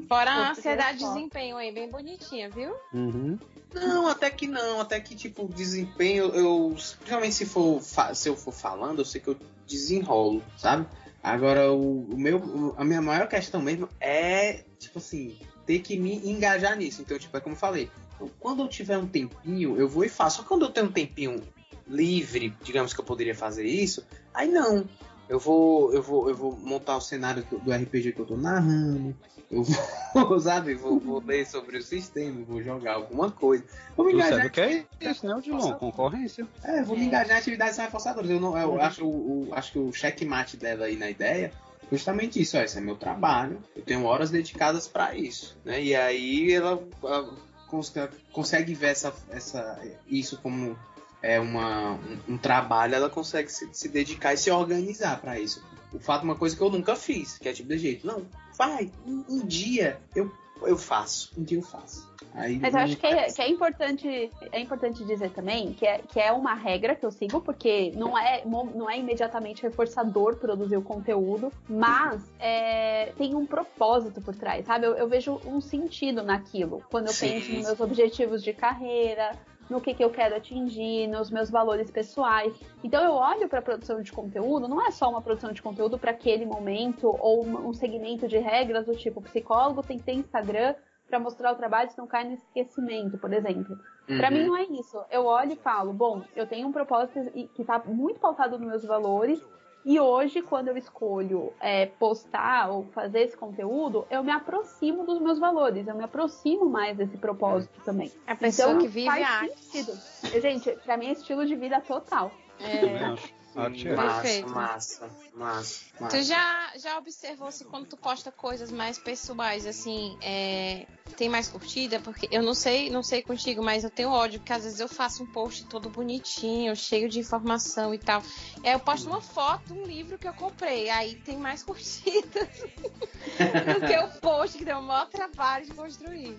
[0.08, 2.74] Fora a ansiedade de desempenho aí, bem bonitinha, viu?
[2.94, 3.38] Uhum.
[3.74, 6.74] Não, até que não, até que tipo, desempenho, eu.
[6.76, 10.86] Principalmente se for se eu for falando, eu sei que eu desenrolo, sabe?
[11.24, 12.74] Agora o, o meu.
[12.78, 17.02] a minha maior questão mesmo é, tipo assim, ter que me engajar nisso.
[17.02, 20.10] Então, tipo, é como eu falei, eu- quando eu tiver um tempinho, eu vou e
[20.10, 20.38] faço.
[20.38, 21.42] Só quando eu tenho um tempinho
[21.88, 24.88] livre, digamos que eu poderia fazer isso, aí não.
[25.32, 29.16] Eu vou, eu vou, eu vou montar o cenário do, RPG que eu tô narrando.
[29.50, 33.64] Eu vou, sabe, vou, vou ler sobre o sistema, vou jogar alguma coisa.
[33.96, 35.72] Vou me engajar sabe o que é isso, né, Odilon?
[35.76, 36.46] Concorrência.
[36.66, 38.30] é, vou me engajar em atividades reforçadoras.
[38.30, 41.96] Eu, não, eu acho, o, o- acho que o checkmate dela aí na ideia é
[41.96, 42.58] justamente isso.
[42.58, 43.58] Ó, esse é meu trabalho.
[43.74, 45.58] Eu tenho horas dedicadas para isso.
[45.64, 45.82] Né?
[45.82, 47.34] E aí ela, ela
[47.68, 47.94] cons-
[48.34, 50.78] consegue ver essa, essa, isso como
[51.22, 52.96] é uma, um, um trabalho.
[52.96, 55.64] Ela consegue se, se dedicar e se organizar para isso.
[55.94, 58.08] O fato é uma coisa que eu nunca fiz, que é tipo de jeito.
[58.08, 58.26] Não,
[58.58, 60.32] vai, um, um dia eu,
[60.62, 61.32] eu faço.
[61.38, 62.10] Um dia eu faço.
[62.34, 65.98] Aí, Mas eu acho que é, que é importante é importante dizer também que é,
[66.00, 70.78] que é uma regra que eu sigo, porque não é, não é imediatamente reforçador produzir
[70.78, 74.86] o conteúdo, mas é, tem um propósito por trás, sabe?
[74.86, 76.82] Eu, eu vejo um sentido naquilo.
[76.90, 77.32] Quando eu Sim.
[77.32, 79.38] penso nos meus objetivos de carreira,
[79.72, 82.54] no que, que eu quero atingir, nos meus valores pessoais.
[82.84, 85.98] Então eu olho para a produção de conteúdo, não é só uma produção de conteúdo
[85.98, 90.76] para aquele momento ou um segmento de regras do tipo psicólogo tem que ter Instagram
[91.08, 93.78] para mostrar o trabalho, senão cai no esquecimento, por exemplo.
[94.08, 94.34] Pra Uhum.
[94.34, 95.02] mim não é isso.
[95.10, 97.20] Eu olho e falo, bom, eu tenho um propósito
[97.56, 99.42] que tá muito pautado nos meus valores
[99.84, 105.20] E hoje, quando eu escolho é, postar ou fazer esse conteúdo, eu me aproximo dos
[105.20, 108.12] meus valores, eu me aproximo mais desse propósito também.
[108.28, 109.60] A pessoa então, que vive faz a arte.
[109.66, 109.94] sentido.
[110.42, 112.32] Gente, pra mim é estilo de vida total.
[112.60, 113.34] Também É, acho.
[113.56, 113.96] Arte é.
[113.96, 114.50] Massa, Perfeito.
[114.50, 116.24] massa, massa, Tu massa.
[116.24, 120.86] já, já observou se quando tu posta coisas mais pessoais, assim, é,
[121.16, 122.00] tem mais curtida?
[122.00, 124.88] Porque eu não sei, não sei contigo, mas eu tenho ódio, porque às vezes eu
[124.88, 128.22] faço um post todo bonitinho, cheio de informação e tal.
[128.64, 133.88] Aí eu posto uma foto um livro que eu comprei, aí tem mais curtidas do
[133.88, 136.38] que o post que deu o maior trabalho de construir.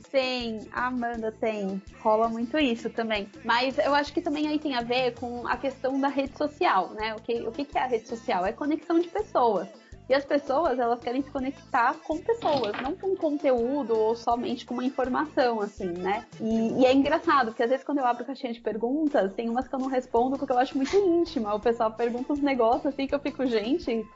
[0.73, 1.81] A Amanda tem.
[2.01, 3.31] Rola muito isso também.
[3.45, 6.91] Mas eu acho que também aí tem a ver com a questão da rede social,
[6.95, 7.15] né?
[7.15, 8.45] O que, o que é a rede social?
[8.45, 9.69] É conexão de pessoas.
[10.09, 14.75] E as pessoas, elas querem se conectar com pessoas, não com conteúdo ou somente com
[14.75, 16.27] uma informação, assim, né?
[16.41, 19.69] E, e é engraçado, porque às vezes quando eu abro caixinha de perguntas, tem umas
[19.69, 21.55] que eu não respondo porque eu acho muito íntima.
[21.55, 24.07] O pessoal pergunta uns negócios assim que eu fico, gente,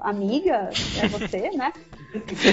[0.00, 0.70] amiga,
[1.02, 1.72] é você, né?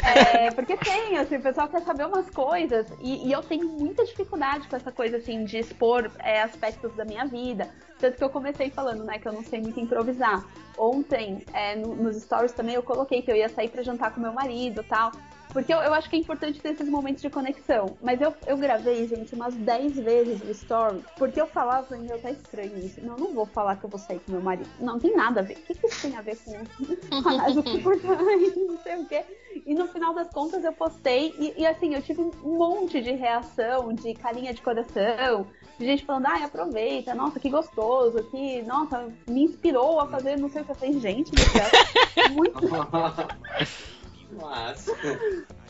[0.04, 4.06] É, porque tem, assim, o pessoal quer saber umas coisas e, e eu tenho muita
[4.06, 7.68] dificuldade com essa coisa, assim, de expor é, aspectos da minha vida.
[8.00, 10.46] Tanto que eu comecei falando, né, que eu não sei muito improvisar.
[10.78, 14.22] Ontem, é, no- nos stories também, eu coloquei que eu ia sair pra jantar com
[14.22, 15.12] meu marido e tal.
[15.54, 17.98] Porque eu, eu acho que é importante ter esses momentos de conexão.
[18.04, 21.02] Mas eu, eu gravei, gente, umas 10 vezes o story.
[21.18, 23.04] Porque eu falava, meu, tá estranho isso.
[23.04, 24.70] Não, não vou falar que eu vou sair com meu marido.
[24.80, 25.54] Não, tem nada a ver.
[25.58, 26.52] O que, que isso tem a ver com
[27.28, 28.60] análise comportamento?
[28.68, 29.24] Não sei o quê.
[29.66, 31.34] E no final das contas eu postei.
[31.40, 35.48] E, e, assim, eu tive um monte de reação, de carinha de coração.
[35.78, 40.50] De gente falando, ai, aproveita, nossa, que gostoso, que, nossa, me inspirou a fazer não
[40.50, 42.60] sei o que eu falei, gente do céu, muito
[44.32, 44.92] Massa.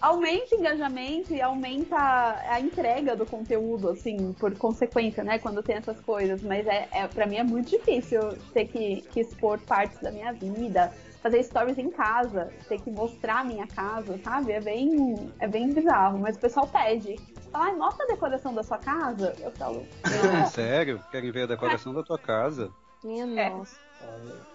[0.02, 5.38] aumenta o engajamento e aumenta a a entrega do conteúdo, assim, por consequência, né?
[5.38, 6.42] Quando tem essas coisas.
[6.42, 8.20] Mas é, é para mim é muito difícil
[8.54, 10.92] ter que, que expor partes da minha vida,
[11.22, 14.52] fazer stories em casa, ter que mostrar a minha casa, sabe?
[14.54, 16.18] É bem, é bem bizarro.
[16.18, 17.20] Mas o pessoal pede.
[17.52, 19.36] Fala, "Ai, mostra a decoração da sua casa.
[19.42, 19.86] Eu falo,
[20.54, 21.00] Sério?
[21.12, 22.72] Querem ver a decoração da tua casa?
[23.04, 23.50] Minha É.
[23.50, 23.78] nossa.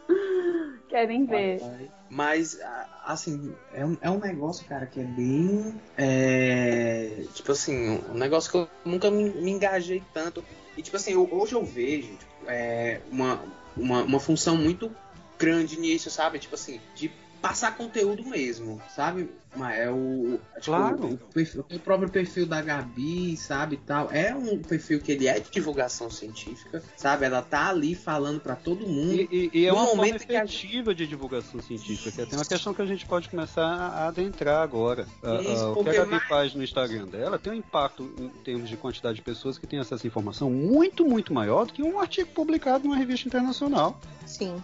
[0.89, 1.61] querem ver.
[2.09, 2.59] Mas,
[3.05, 5.81] assim, é um, é um negócio, cara, que é bem.
[5.97, 10.45] é, tipo assim, um negócio que eu nunca me, me engajei tanto.
[10.77, 13.43] E, tipo assim, eu- hoje eu vejo tipo, é, uma,
[13.77, 14.95] uma, uma função muito
[15.39, 16.39] grande nisso, sabe?
[16.39, 17.11] Tipo assim, de
[17.43, 19.29] passar conteúdo mesmo, sabe?
[19.55, 20.39] Mas é o.
[20.55, 21.05] Tipo, Claro.
[21.09, 23.77] O, perfil- o próprio perfil da Gabi, sabe?
[23.77, 24.11] Tal.
[24.11, 27.27] É um perfil que ele é de divulgação científica, sabe?
[27.27, 29.13] Ela tá ali falando pra todo mundo.
[29.13, 32.25] E, e- e é uma forma momento que a- efetiva de divulgação científica, que é
[32.25, 35.03] até uma questão que a gente pode começar a adentrar agora.
[35.43, 38.29] Isso, ah, o que a Gabi mais- faz no Instagram dela tem um impacto em
[38.43, 41.83] termos de quantidade de pessoas que têm acesso à informação muito, muito maior do que
[41.83, 44.01] um artigo publicado numa revista internacional.
[44.25, 44.63] Sim.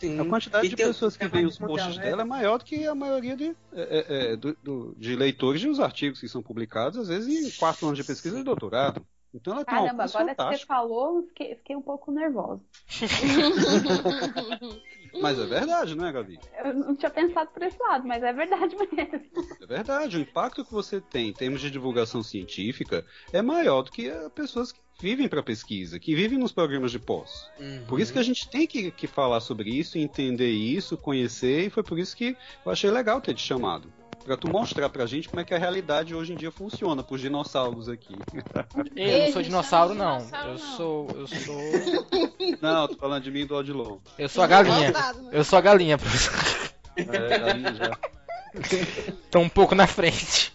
[0.00, 0.20] Sim.
[0.20, 2.10] A quantidade E de tem- pessoas que veem os posts mundial, né?
[2.10, 5.60] dela é maior do que a maioria de, é, é, é, do- do- de leitores
[5.60, 9.04] de os artigos que são publicados, às vezes em quatro anos de pesquisa e doutorado.
[9.34, 10.68] Então ela tem um Caramba, alcance agora que você fantástico.
[10.68, 12.60] falou, eu fiquei, fiquei um pouco nervosa.
[15.20, 16.38] Mas é verdade, não é, Gabi?
[16.64, 19.20] Eu não tinha pensado por esse lado, mas é verdade mesmo.
[19.60, 20.16] É verdade.
[20.16, 24.32] O impacto que você tem em termos de divulgação científica é maior do que as
[24.32, 27.50] pessoas que vivem para pesquisa, que vivem nos programas de pós.
[27.58, 27.84] Uhum.
[27.86, 31.70] Por isso que a gente tem que, que falar sobre isso, entender isso, conhecer, e
[31.70, 33.92] foi por isso que eu achei legal ter te chamado.
[34.26, 37.20] Pra tu mostrar pra gente como é que a realidade hoje em dia funciona, pros
[37.20, 38.16] dinossauros aqui.
[38.96, 40.58] Eu não sou dinossauro, não Eu não.
[40.58, 41.08] sou.
[41.14, 41.56] Eu sou.
[42.60, 43.98] Não, tô falando de mim e do Odilon.
[44.18, 44.90] Eu sou a galinha.
[44.92, 45.30] Né?
[45.32, 46.70] Eu sou a galinha, professor.
[46.96, 47.98] É, galinha já.
[49.30, 50.52] Tô um pouco na frente.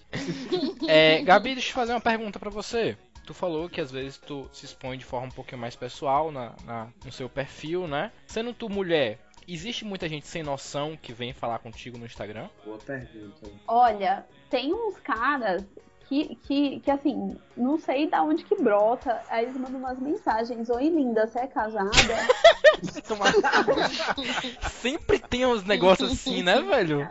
[0.88, 2.97] É, Gabi, deixa eu fazer uma pergunta pra você.
[3.25, 6.53] Tu falou que às vezes tu se expõe de forma um pouquinho mais pessoal na,
[6.65, 8.12] na- no seu perfil, né?
[8.25, 12.49] Sendo tu mulher, existe muita gente sem noção que vem falar contigo no Instagram?
[12.65, 13.49] Boa pergunta.
[13.67, 15.65] Olha, tem uns caras
[16.11, 19.22] que, que, que assim, não sei da onde que brota.
[19.30, 20.70] Aí eles mandam umas mensagens.
[20.70, 21.89] Oi, linda, você é casada?
[24.70, 27.07] Sempre tem uns negócios assim, né, velho?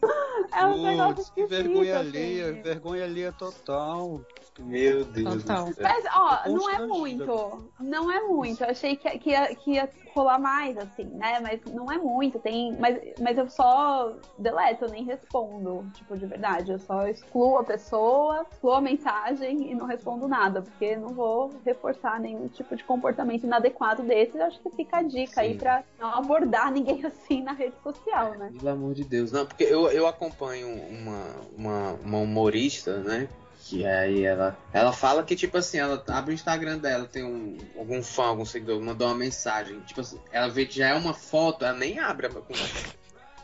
[0.52, 2.08] É um negócio que vergonha assim.
[2.08, 4.20] alheia, vergonha alheia total.
[4.58, 5.66] Meu Deus Total.
[5.66, 5.84] do céu.
[5.84, 7.70] Mas, ó, não é muito.
[7.78, 8.62] Não é muito.
[8.62, 11.40] Eu achei que, que, que ia rolar mais, assim, né?
[11.40, 12.38] Mas não é muito.
[12.38, 15.84] Tem, mas, mas eu só deleto, eu nem respondo.
[15.94, 16.72] Tipo, de verdade.
[16.72, 20.62] Eu só excluo a pessoa, excluo a mensagem e não respondo nada.
[20.62, 24.36] Porque não vou reforçar nenhum tipo de comportamento inadequado desse.
[24.36, 25.58] Eu acho que fica a dica aí Sim.
[25.58, 28.52] pra não abordar ninguém assim na rede social, né?
[28.56, 29.32] Pelo amor de Deus.
[29.32, 31.24] Não, porque eu, eu acompanho uma,
[31.56, 33.28] uma, uma humorista, né?
[33.70, 37.56] Que aí ela, ela fala que, tipo assim, ela abre o Instagram dela, tem um,
[37.78, 39.78] algum fã, algum seguidor, mandou uma mensagem.
[39.82, 42.96] Tipo assim, ela vê que já é uma foto, ela nem abre a conversa.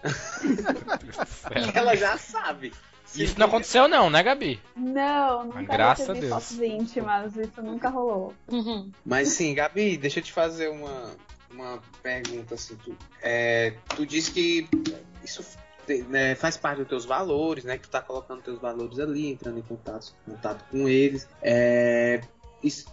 [1.72, 2.72] ela já sabe.
[3.14, 4.60] Isso não aconteceu não, né, Gabi?
[4.74, 6.32] Não, nunca graças recebi a Deus.
[6.32, 8.34] fotos íntimas, isso nunca rolou.
[9.06, 11.14] Mas sim, Gabi, deixa eu te fazer uma,
[11.52, 12.74] uma pergunta assim.
[12.74, 14.68] Tu, é, tu disse que
[15.22, 15.44] isso
[16.08, 17.76] né, faz parte dos teus valores, né?
[17.76, 21.28] Que tu tá colocando teus valores ali, entrando em contato, contato com eles.
[21.42, 22.20] É,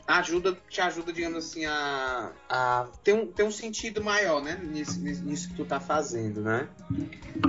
[0.08, 4.60] ajuda, te ajuda, digamos assim, a, a ter, um, ter um sentido maior, né?
[4.64, 6.68] Nisso, nisso- que tu tá fazendo, né?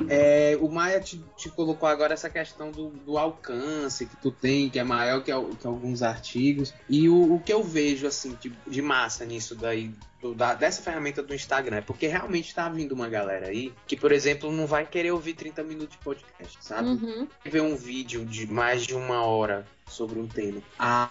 [0.09, 4.71] É, o Maia te, te colocou agora essa questão do, do alcance que tu tem,
[4.71, 6.73] que é maior que, que alguns artigos.
[6.89, 10.81] E o, o que eu vejo, assim, de, de massa nisso daí, do- da- dessa
[10.83, 14.67] ferramenta do Instagram, é porque realmente tá vindo uma galera aí que, por exemplo, não
[14.67, 16.89] vai querer ouvir 30 minutos de podcast, sabe?
[16.89, 17.29] Uhum.
[17.45, 20.63] ver um vídeo de mais de uma hora sobre um tema.
[20.79, 21.11] Ah,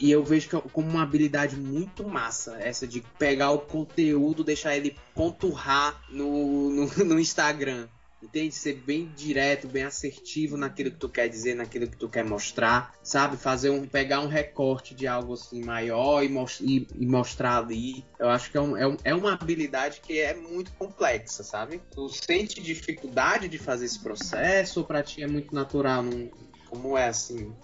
[0.00, 4.44] e eu vejo que é como uma habilidade muito massa essa de pegar o conteúdo,
[4.44, 7.88] deixar ele pontuar no, no, no Instagram.
[8.20, 8.52] Entende?
[8.52, 12.92] Ser bem direto, bem assertivo naquilo que tu quer dizer, naquilo que tu quer mostrar,
[13.00, 13.36] sabe?
[13.36, 18.04] Fazer um, pegar um recorte de algo assim maior e, mos- e- e mostrar ali.
[18.18, 21.80] Eu acho que é, um- é um- é uma habilidade que é muito complexa, sabe?
[21.94, 26.02] Tu sente dificuldade de fazer esse processo ou pra ti é muito natural?
[26.02, 26.28] Não-
[26.68, 27.54] como é assim?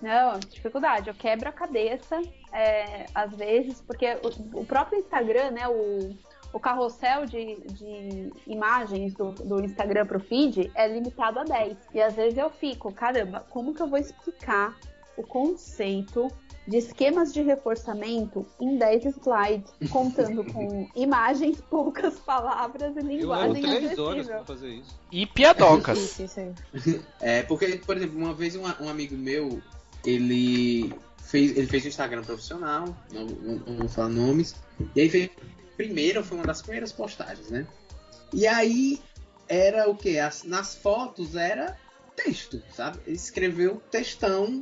[0.00, 1.08] Não, dificuldade.
[1.08, 2.20] Eu quebro a cabeça,
[2.52, 6.16] é, às vezes, porque o, o próprio Instagram, né, o,
[6.52, 11.76] o carrossel de, de imagens do, do Instagram pro feed é limitado a 10.
[11.94, 14.76] E às vezes eu fico, caramba, como que eu vou explicar
[15.16, 16.28] o conceito
[16.66, 23.62] de esquemas de reforçamento em 10 slides, contando com imagens, poucas palavras e Eu linguagem
[23.62, 24.98] três horas pra fazer isso.
[25.10, 25.98] E piadocas.
[25.98, 26.54] Isso, isso aí.
[27.20, 29.60] É, porque, por exemplo, uma vez um, um amigo meu,
[30.04, 34.54] ele fez, ele fez um Instagram profissional, não, não, não vou falar nomes,
[34.94, 35.30] e aí fez
[35.76, 37.66] primeiro, foi uma das primeiras postagens, né?
[38.32, 39.00] E aí
[39.48, 40.18] era o que?
[40.44, 41.76] nas fotos era
[42.14, 42.98] texto, sabe?
[43.06, 44.60] Ele escreveu textão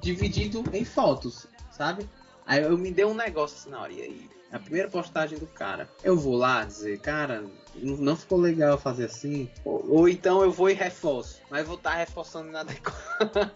[0.00, 2.08] dividido em fotos, sabe?
[2.44, 4.30] Aí eu me deu um negócio assim na hora, e aí?
[4.50, 9.50] A primeira postagem do cara, eu vou lá dizer, cara, não ficou legal fazer assim.
[9.62, 13.50] Ou, ou então eu vou e reforço, mas vou estar reforçando inadequado.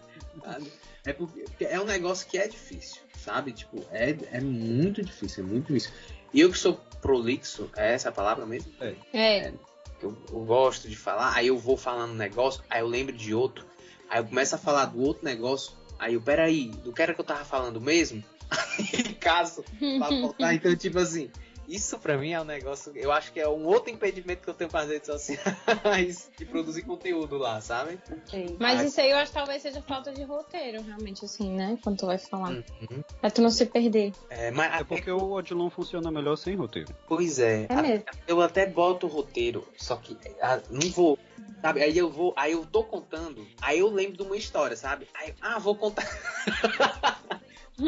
[1.05, 3.51] É porque é um negócio que é difícil, sabe?
[3.51, 5.91] Tipo, é, é muito difícil, é muito difícil.
[6.33, 8.71] E eu que sou prolixo, é essa a palavra mesmo?
[8.79, 8.95] É.
[9.13, 9.53] É.
[9.99, 13.15] que eu, eu gosto de falar, aí eu vou falando um negócio, aí eu lembro
[13.15, 13.65] de outro,
[14.09, 17.19] aí eu começo a falar do outro negócio, aí eu, peraí, do que era que
[17.19, 18.23] eu tava falando mesmo?
[18.77, 19.63] Aí caso
[19.97, 21.31] pra voltar, então tipo assim,
[21.67, 24.53] isso pra mim é um negócio, eu acho que é um outro impedimento que eu
[24.53, 27.99] tenho com as redes sociais de produzir conteúdo lá, sabe?
[28.29, 28.55] Sim.
[28.59, 28.85] Mas Ah.
[28.85, 31.77] isso aí eu acho que talvez seja falta de roteiro, realmente, assim, né?
[31.83, 32.51] Quando tu vai falar.
[32.51, 33.03] Uhum.
[33.21, 34.11] Pra tu não se perder.
[34.29, 36.93] É, mas É porque o Odilon funciona melhor sem roteiro.
[37.07, 37.65] Pois é.
[37.69, 38.05] É A- mesmo.
[38.27, 41.17] Eu até boto o roteiro, só que ah, não vou.
[41.61, 41.81] Sabe?
[41.81, 45.07] Aí eu vou, aí eu tô contando, aí eu lembro de uma história, sabe?
[45.13, 46.03] Aí, ah, vou contar.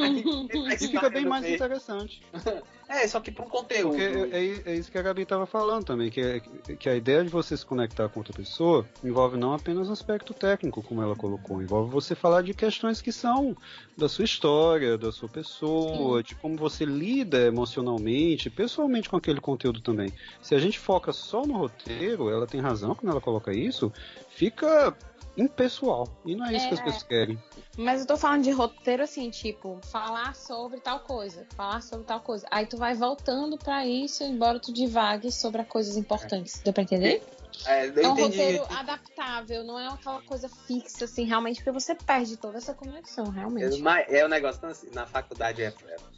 [0.03, 2.21] E fica bem mais interessante.
[2.87, 3.95] É, só que pra um conteúdo.
[3.97, 6.39] Porque é, é- é isso que a Gabi estava falando também, que, é-
[6.75, 10.35] que a ideia de você se conectar com outra pessoa envolve não apenas o aspecto
[10.35, 13.57] técnico, como ela colocou, envolve você falar de questões que são
[13.97, 19.81] da sua história, da sua pessoa, de como você lida emocionalmente, pessoalmente com aquele conteúdo
[19.81, 20.13] também.
[20.39, 23.91] Se a gente foca só no roteiro, ela tem razão quando ela coloca isso,
[24.29, 24.95] fica
[25.37, 26.07] impessoal.
[26.25, 26.83] E não é isso que as É.
[26.83, 27.43] pessoas querem.
[27.77, 32.19] Mas eu tô falando de roteiro assim, tipo, falar sobre tal coisa, falar sobre tal
[32.19, 32.47] coisa.
[32.49, 36.61] Aí tu vai voltando pra isso, embora tu divague sobre as coisas importantes.
[36.63, 37.23] Deu pra entender?
[37.65, 38.37] É, eu É um entendi.
[38.37, 43.25] roteiro adaptável, não é aquela coisa fixa, assim, realmente, porque você perde toda essa conexão,
[43.29, 43.81] realmente.
[43.81, 45.73] Mas é um negócio tão assim, na faculdade ia,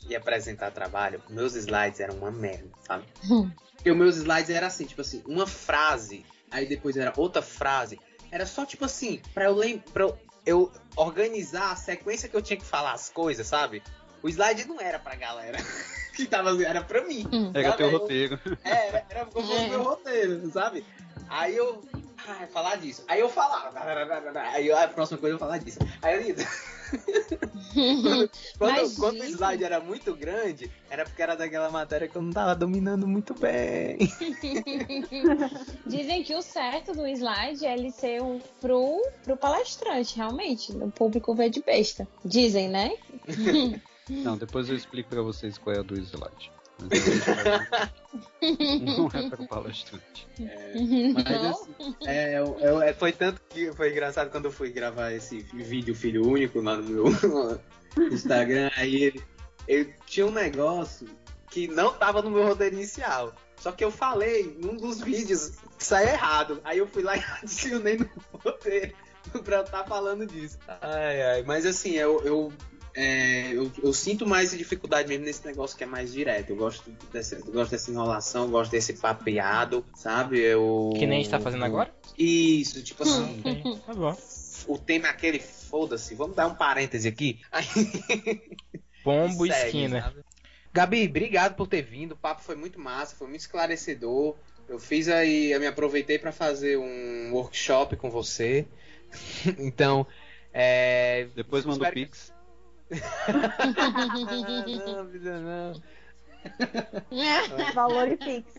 [0.09, 3.05] ia apresentar trabalho, meus slides eram uma merda, sabe?
[3.30, 3.51] Hum.
[3.76, 7.99] Porque os meus slides eram assim, tipo assim, uma frase, aí depois era outra frase.
[8.32, 10.12] Era só tipo assim, pra eu lembrar,
[10.46, 13.82] eu organizar a sequência que eu tinha que falar as coisas, sabe?
[14.24, 15.58] O slide não era pra galera
[16.16, 17.28] que tava era pra mim.
[17.54, 17.78] Pega sabe?
[17.78, 18.40] teu Eu- roteiro.
[18.64, 19.68] É, era, era como fosse É.
[19.70, 20.84] meu roteiro, sabe?
[21.30, 21.84] Aí eu.
[22.28, 23.04] Ah, falar disso.
[23.08, 23.80] Aí eu falava.
[24.54, 25.80] Aí eu- a próxima coisa eu falar disso.
[26.02, 26.36] Aí eu.
[28.58, 32.22] Quando, Mas, quando o slide era muito grande, era porque era daquela matéria que eu
[32.22, 33.98] não tava dominando muito bem.
[35.86, 40.72] Dizem que o certo do slide é ele ser um pro, pro palestrante, realmente.
[40.72, 42.08] O público vê de besta.
[42.24, 42.92] Dizem, né?
[44.10, 46.52] Não, depois eu explico pra vocês qual é a do slide.
[48.82, 50.28] Não é para palestrante.
[51.14, 55.12] Mas assim, é, eu- eu- é, foi tanto que foi engraçado quando eu fui gravar
[55.12, 57.06] esse vídeo Filho Único lá no meu
[58.12, 58.70] Instagram.
[58.76, 59.24] Aí ele,
[59.68, 61.08] ele tinha um negócio
[61.50, 63.34] que não tava no meu roteiro inicial.
[63.58, 66.62] Só que eu falei num dos vídeos que saiu errado.
[66.64, 68.94] Aí eu fui lá e adicionei no roteiro
[69.44, 70.58] pra eu estar falando disso.
[70.82, 71.44] Ai, ai.
[71.44, 72.54] Mas assim, eu, eu,
[73.00, 76.50] é, eu, eu sinto mais dificuldade mesmo nesse negócio que é mais direto.
[76.50, 80.39] Eu gosto dessa, eu gosto dessa enrolação, eu gosto desse papeado, sabe?
[80.39, 80.91] Eu...
[80.98, 81.93] Que nem a gente tá fazendo agora?
[82.18, 83.39] Isso, tipo assim.
[83.86, 84.18] Tá bom.
[84.68, 87.39] O tema é aquele, foda-se, vamos dar um parêntese aqui.
[89.06, 90.02] Bombo segue, esquina.
[90.02, 90.24] sabe?
[90.74, 92.14] Gabi, obrigado por ter vindo.
[92.14, 94.36] O papo foi muito massa, foi muito esclarecedor.
[94.68, 98.66] Eu fiz aí, eu me aproveitei para fazer um workshop com você.
[99.60, 100.08] então,
[100.52, 101.28] é.
[101.36, 102.36] Depois manda o Pix.
[104.86, 105.82] Não, vida não.
[107.74, 108.58] Valor e fix.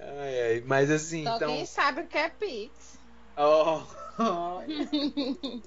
[0.00, 1.48] Ai, ai, mas assim, Só então.
[1.48, 2.98] quem sabe o que é Pix.
[3.36, 3.82] Oh,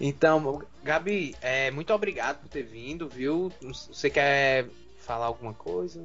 [0.00, 3.52] Então, Gabi, é, muito obrigado por ter vindo, viu?
[3.60, 4.66] Você quer
[4.98, 6.04] falar alguma coisa?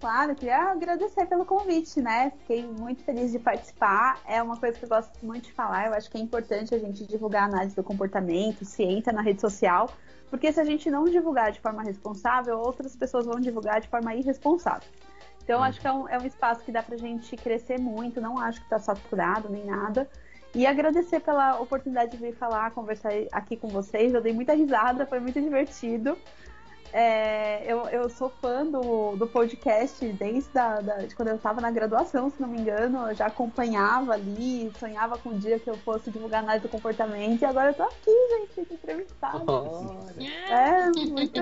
[0.00, 2.32] Claro, queria agradecer pelo convite, né?
[2.40, 4.18] Fiquei muito feliz de participar.
[4.26, 5.88] É uma coisa que eu gosto muito de falar.
[5.88, 9.42] Eu acho que é importante a gente divulgar a análise do comportamento, ciência na rede
[9.42, 9.90] social,
[10.30, 14.14] porque se a gente não divulgar de forma responsável, outras pessoas vão divulgar de forma
[14.14, 14.88] irresponsável.
[15.44, 18.22] Então, acho que é um, é um espaço que dá pra gente crescer muito.
[18.22, 20.08] Não acho que tá saturado nem nada.
[20.54, 24.14] E agradecer pela oportunidade de vir falar, conversar aqui com vocês.
[24.14, 26.16] Eu dei muita risada, foi muito divertido.
[26.92, 31.60] É, eu, eu sou fã do, do podcast desde a, da, de quando eu estava
[31.60, 33.08] na graduação, se não me engano.
[33.08, 37.40] Eu já acompanhava ali, sonhava com o dia que eu fosse divulgar análise do comportamento.
[37.40, 38.10] E agora eu tô aqui,
[38.56, 39.44] gente, entrevistada.
[40.48, 41.40] É, muito,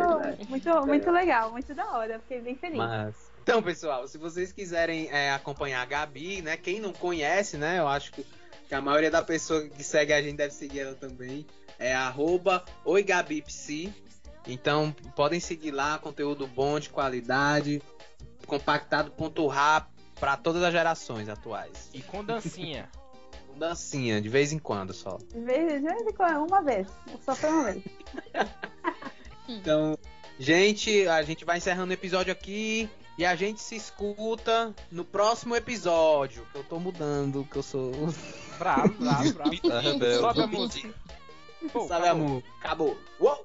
[0.48, 2.18] muito, muito legal, muito da hora.
[2.20, 2.78] Fiquei bem feliz.
[2.78, 3.28] Mas...
[3.42, 6.58] Então, pessoal, se vocês quiserem é, acompanhar a Gabi, né?
[6.58, 7.78] Quem não conhece, né?
[7.78, 8.26] Eu acho que,
[8.68, 11.46] que a maioria da pessoa que segue a gente deve seguir ela também.
[11.78, 13.94] É arroba oigabipsi.
[14.48, 17.82] Então, podem seguir lá, conteúdo bom, de qualidade,
[18.46, 19.86] compactado, ponto rap,
[20.18, 21.90] para todas as gerações atuais.
[21.92, 22.88] E com dancinha.
[23.48, 25.16] Com dancinha, de vez em quando só.
[25.16, 26.86] De vez, de vez em quando, uma vez.
[27.24, 27.84] Só foi uma vez.
[29.48, 29.96] Então,
[30.38, 32.88] gente, a gente vai encerrando o episódio aqui.
[33.16, 36.46] E a gente se escuta no próximo episódio.
[36.52, 37.90] Que eu tô mudando, que eu sou.
[38.58, 39.56] Bravo, bravo, bravo.
[40.20, 40.94] Sobe a música.
[41.72, 42.26] Pô, Sabe, acabou.
[42.26, 42.42] amor?
[42.60, 42.98] Acabou.
[43.20, 43.44] Uou!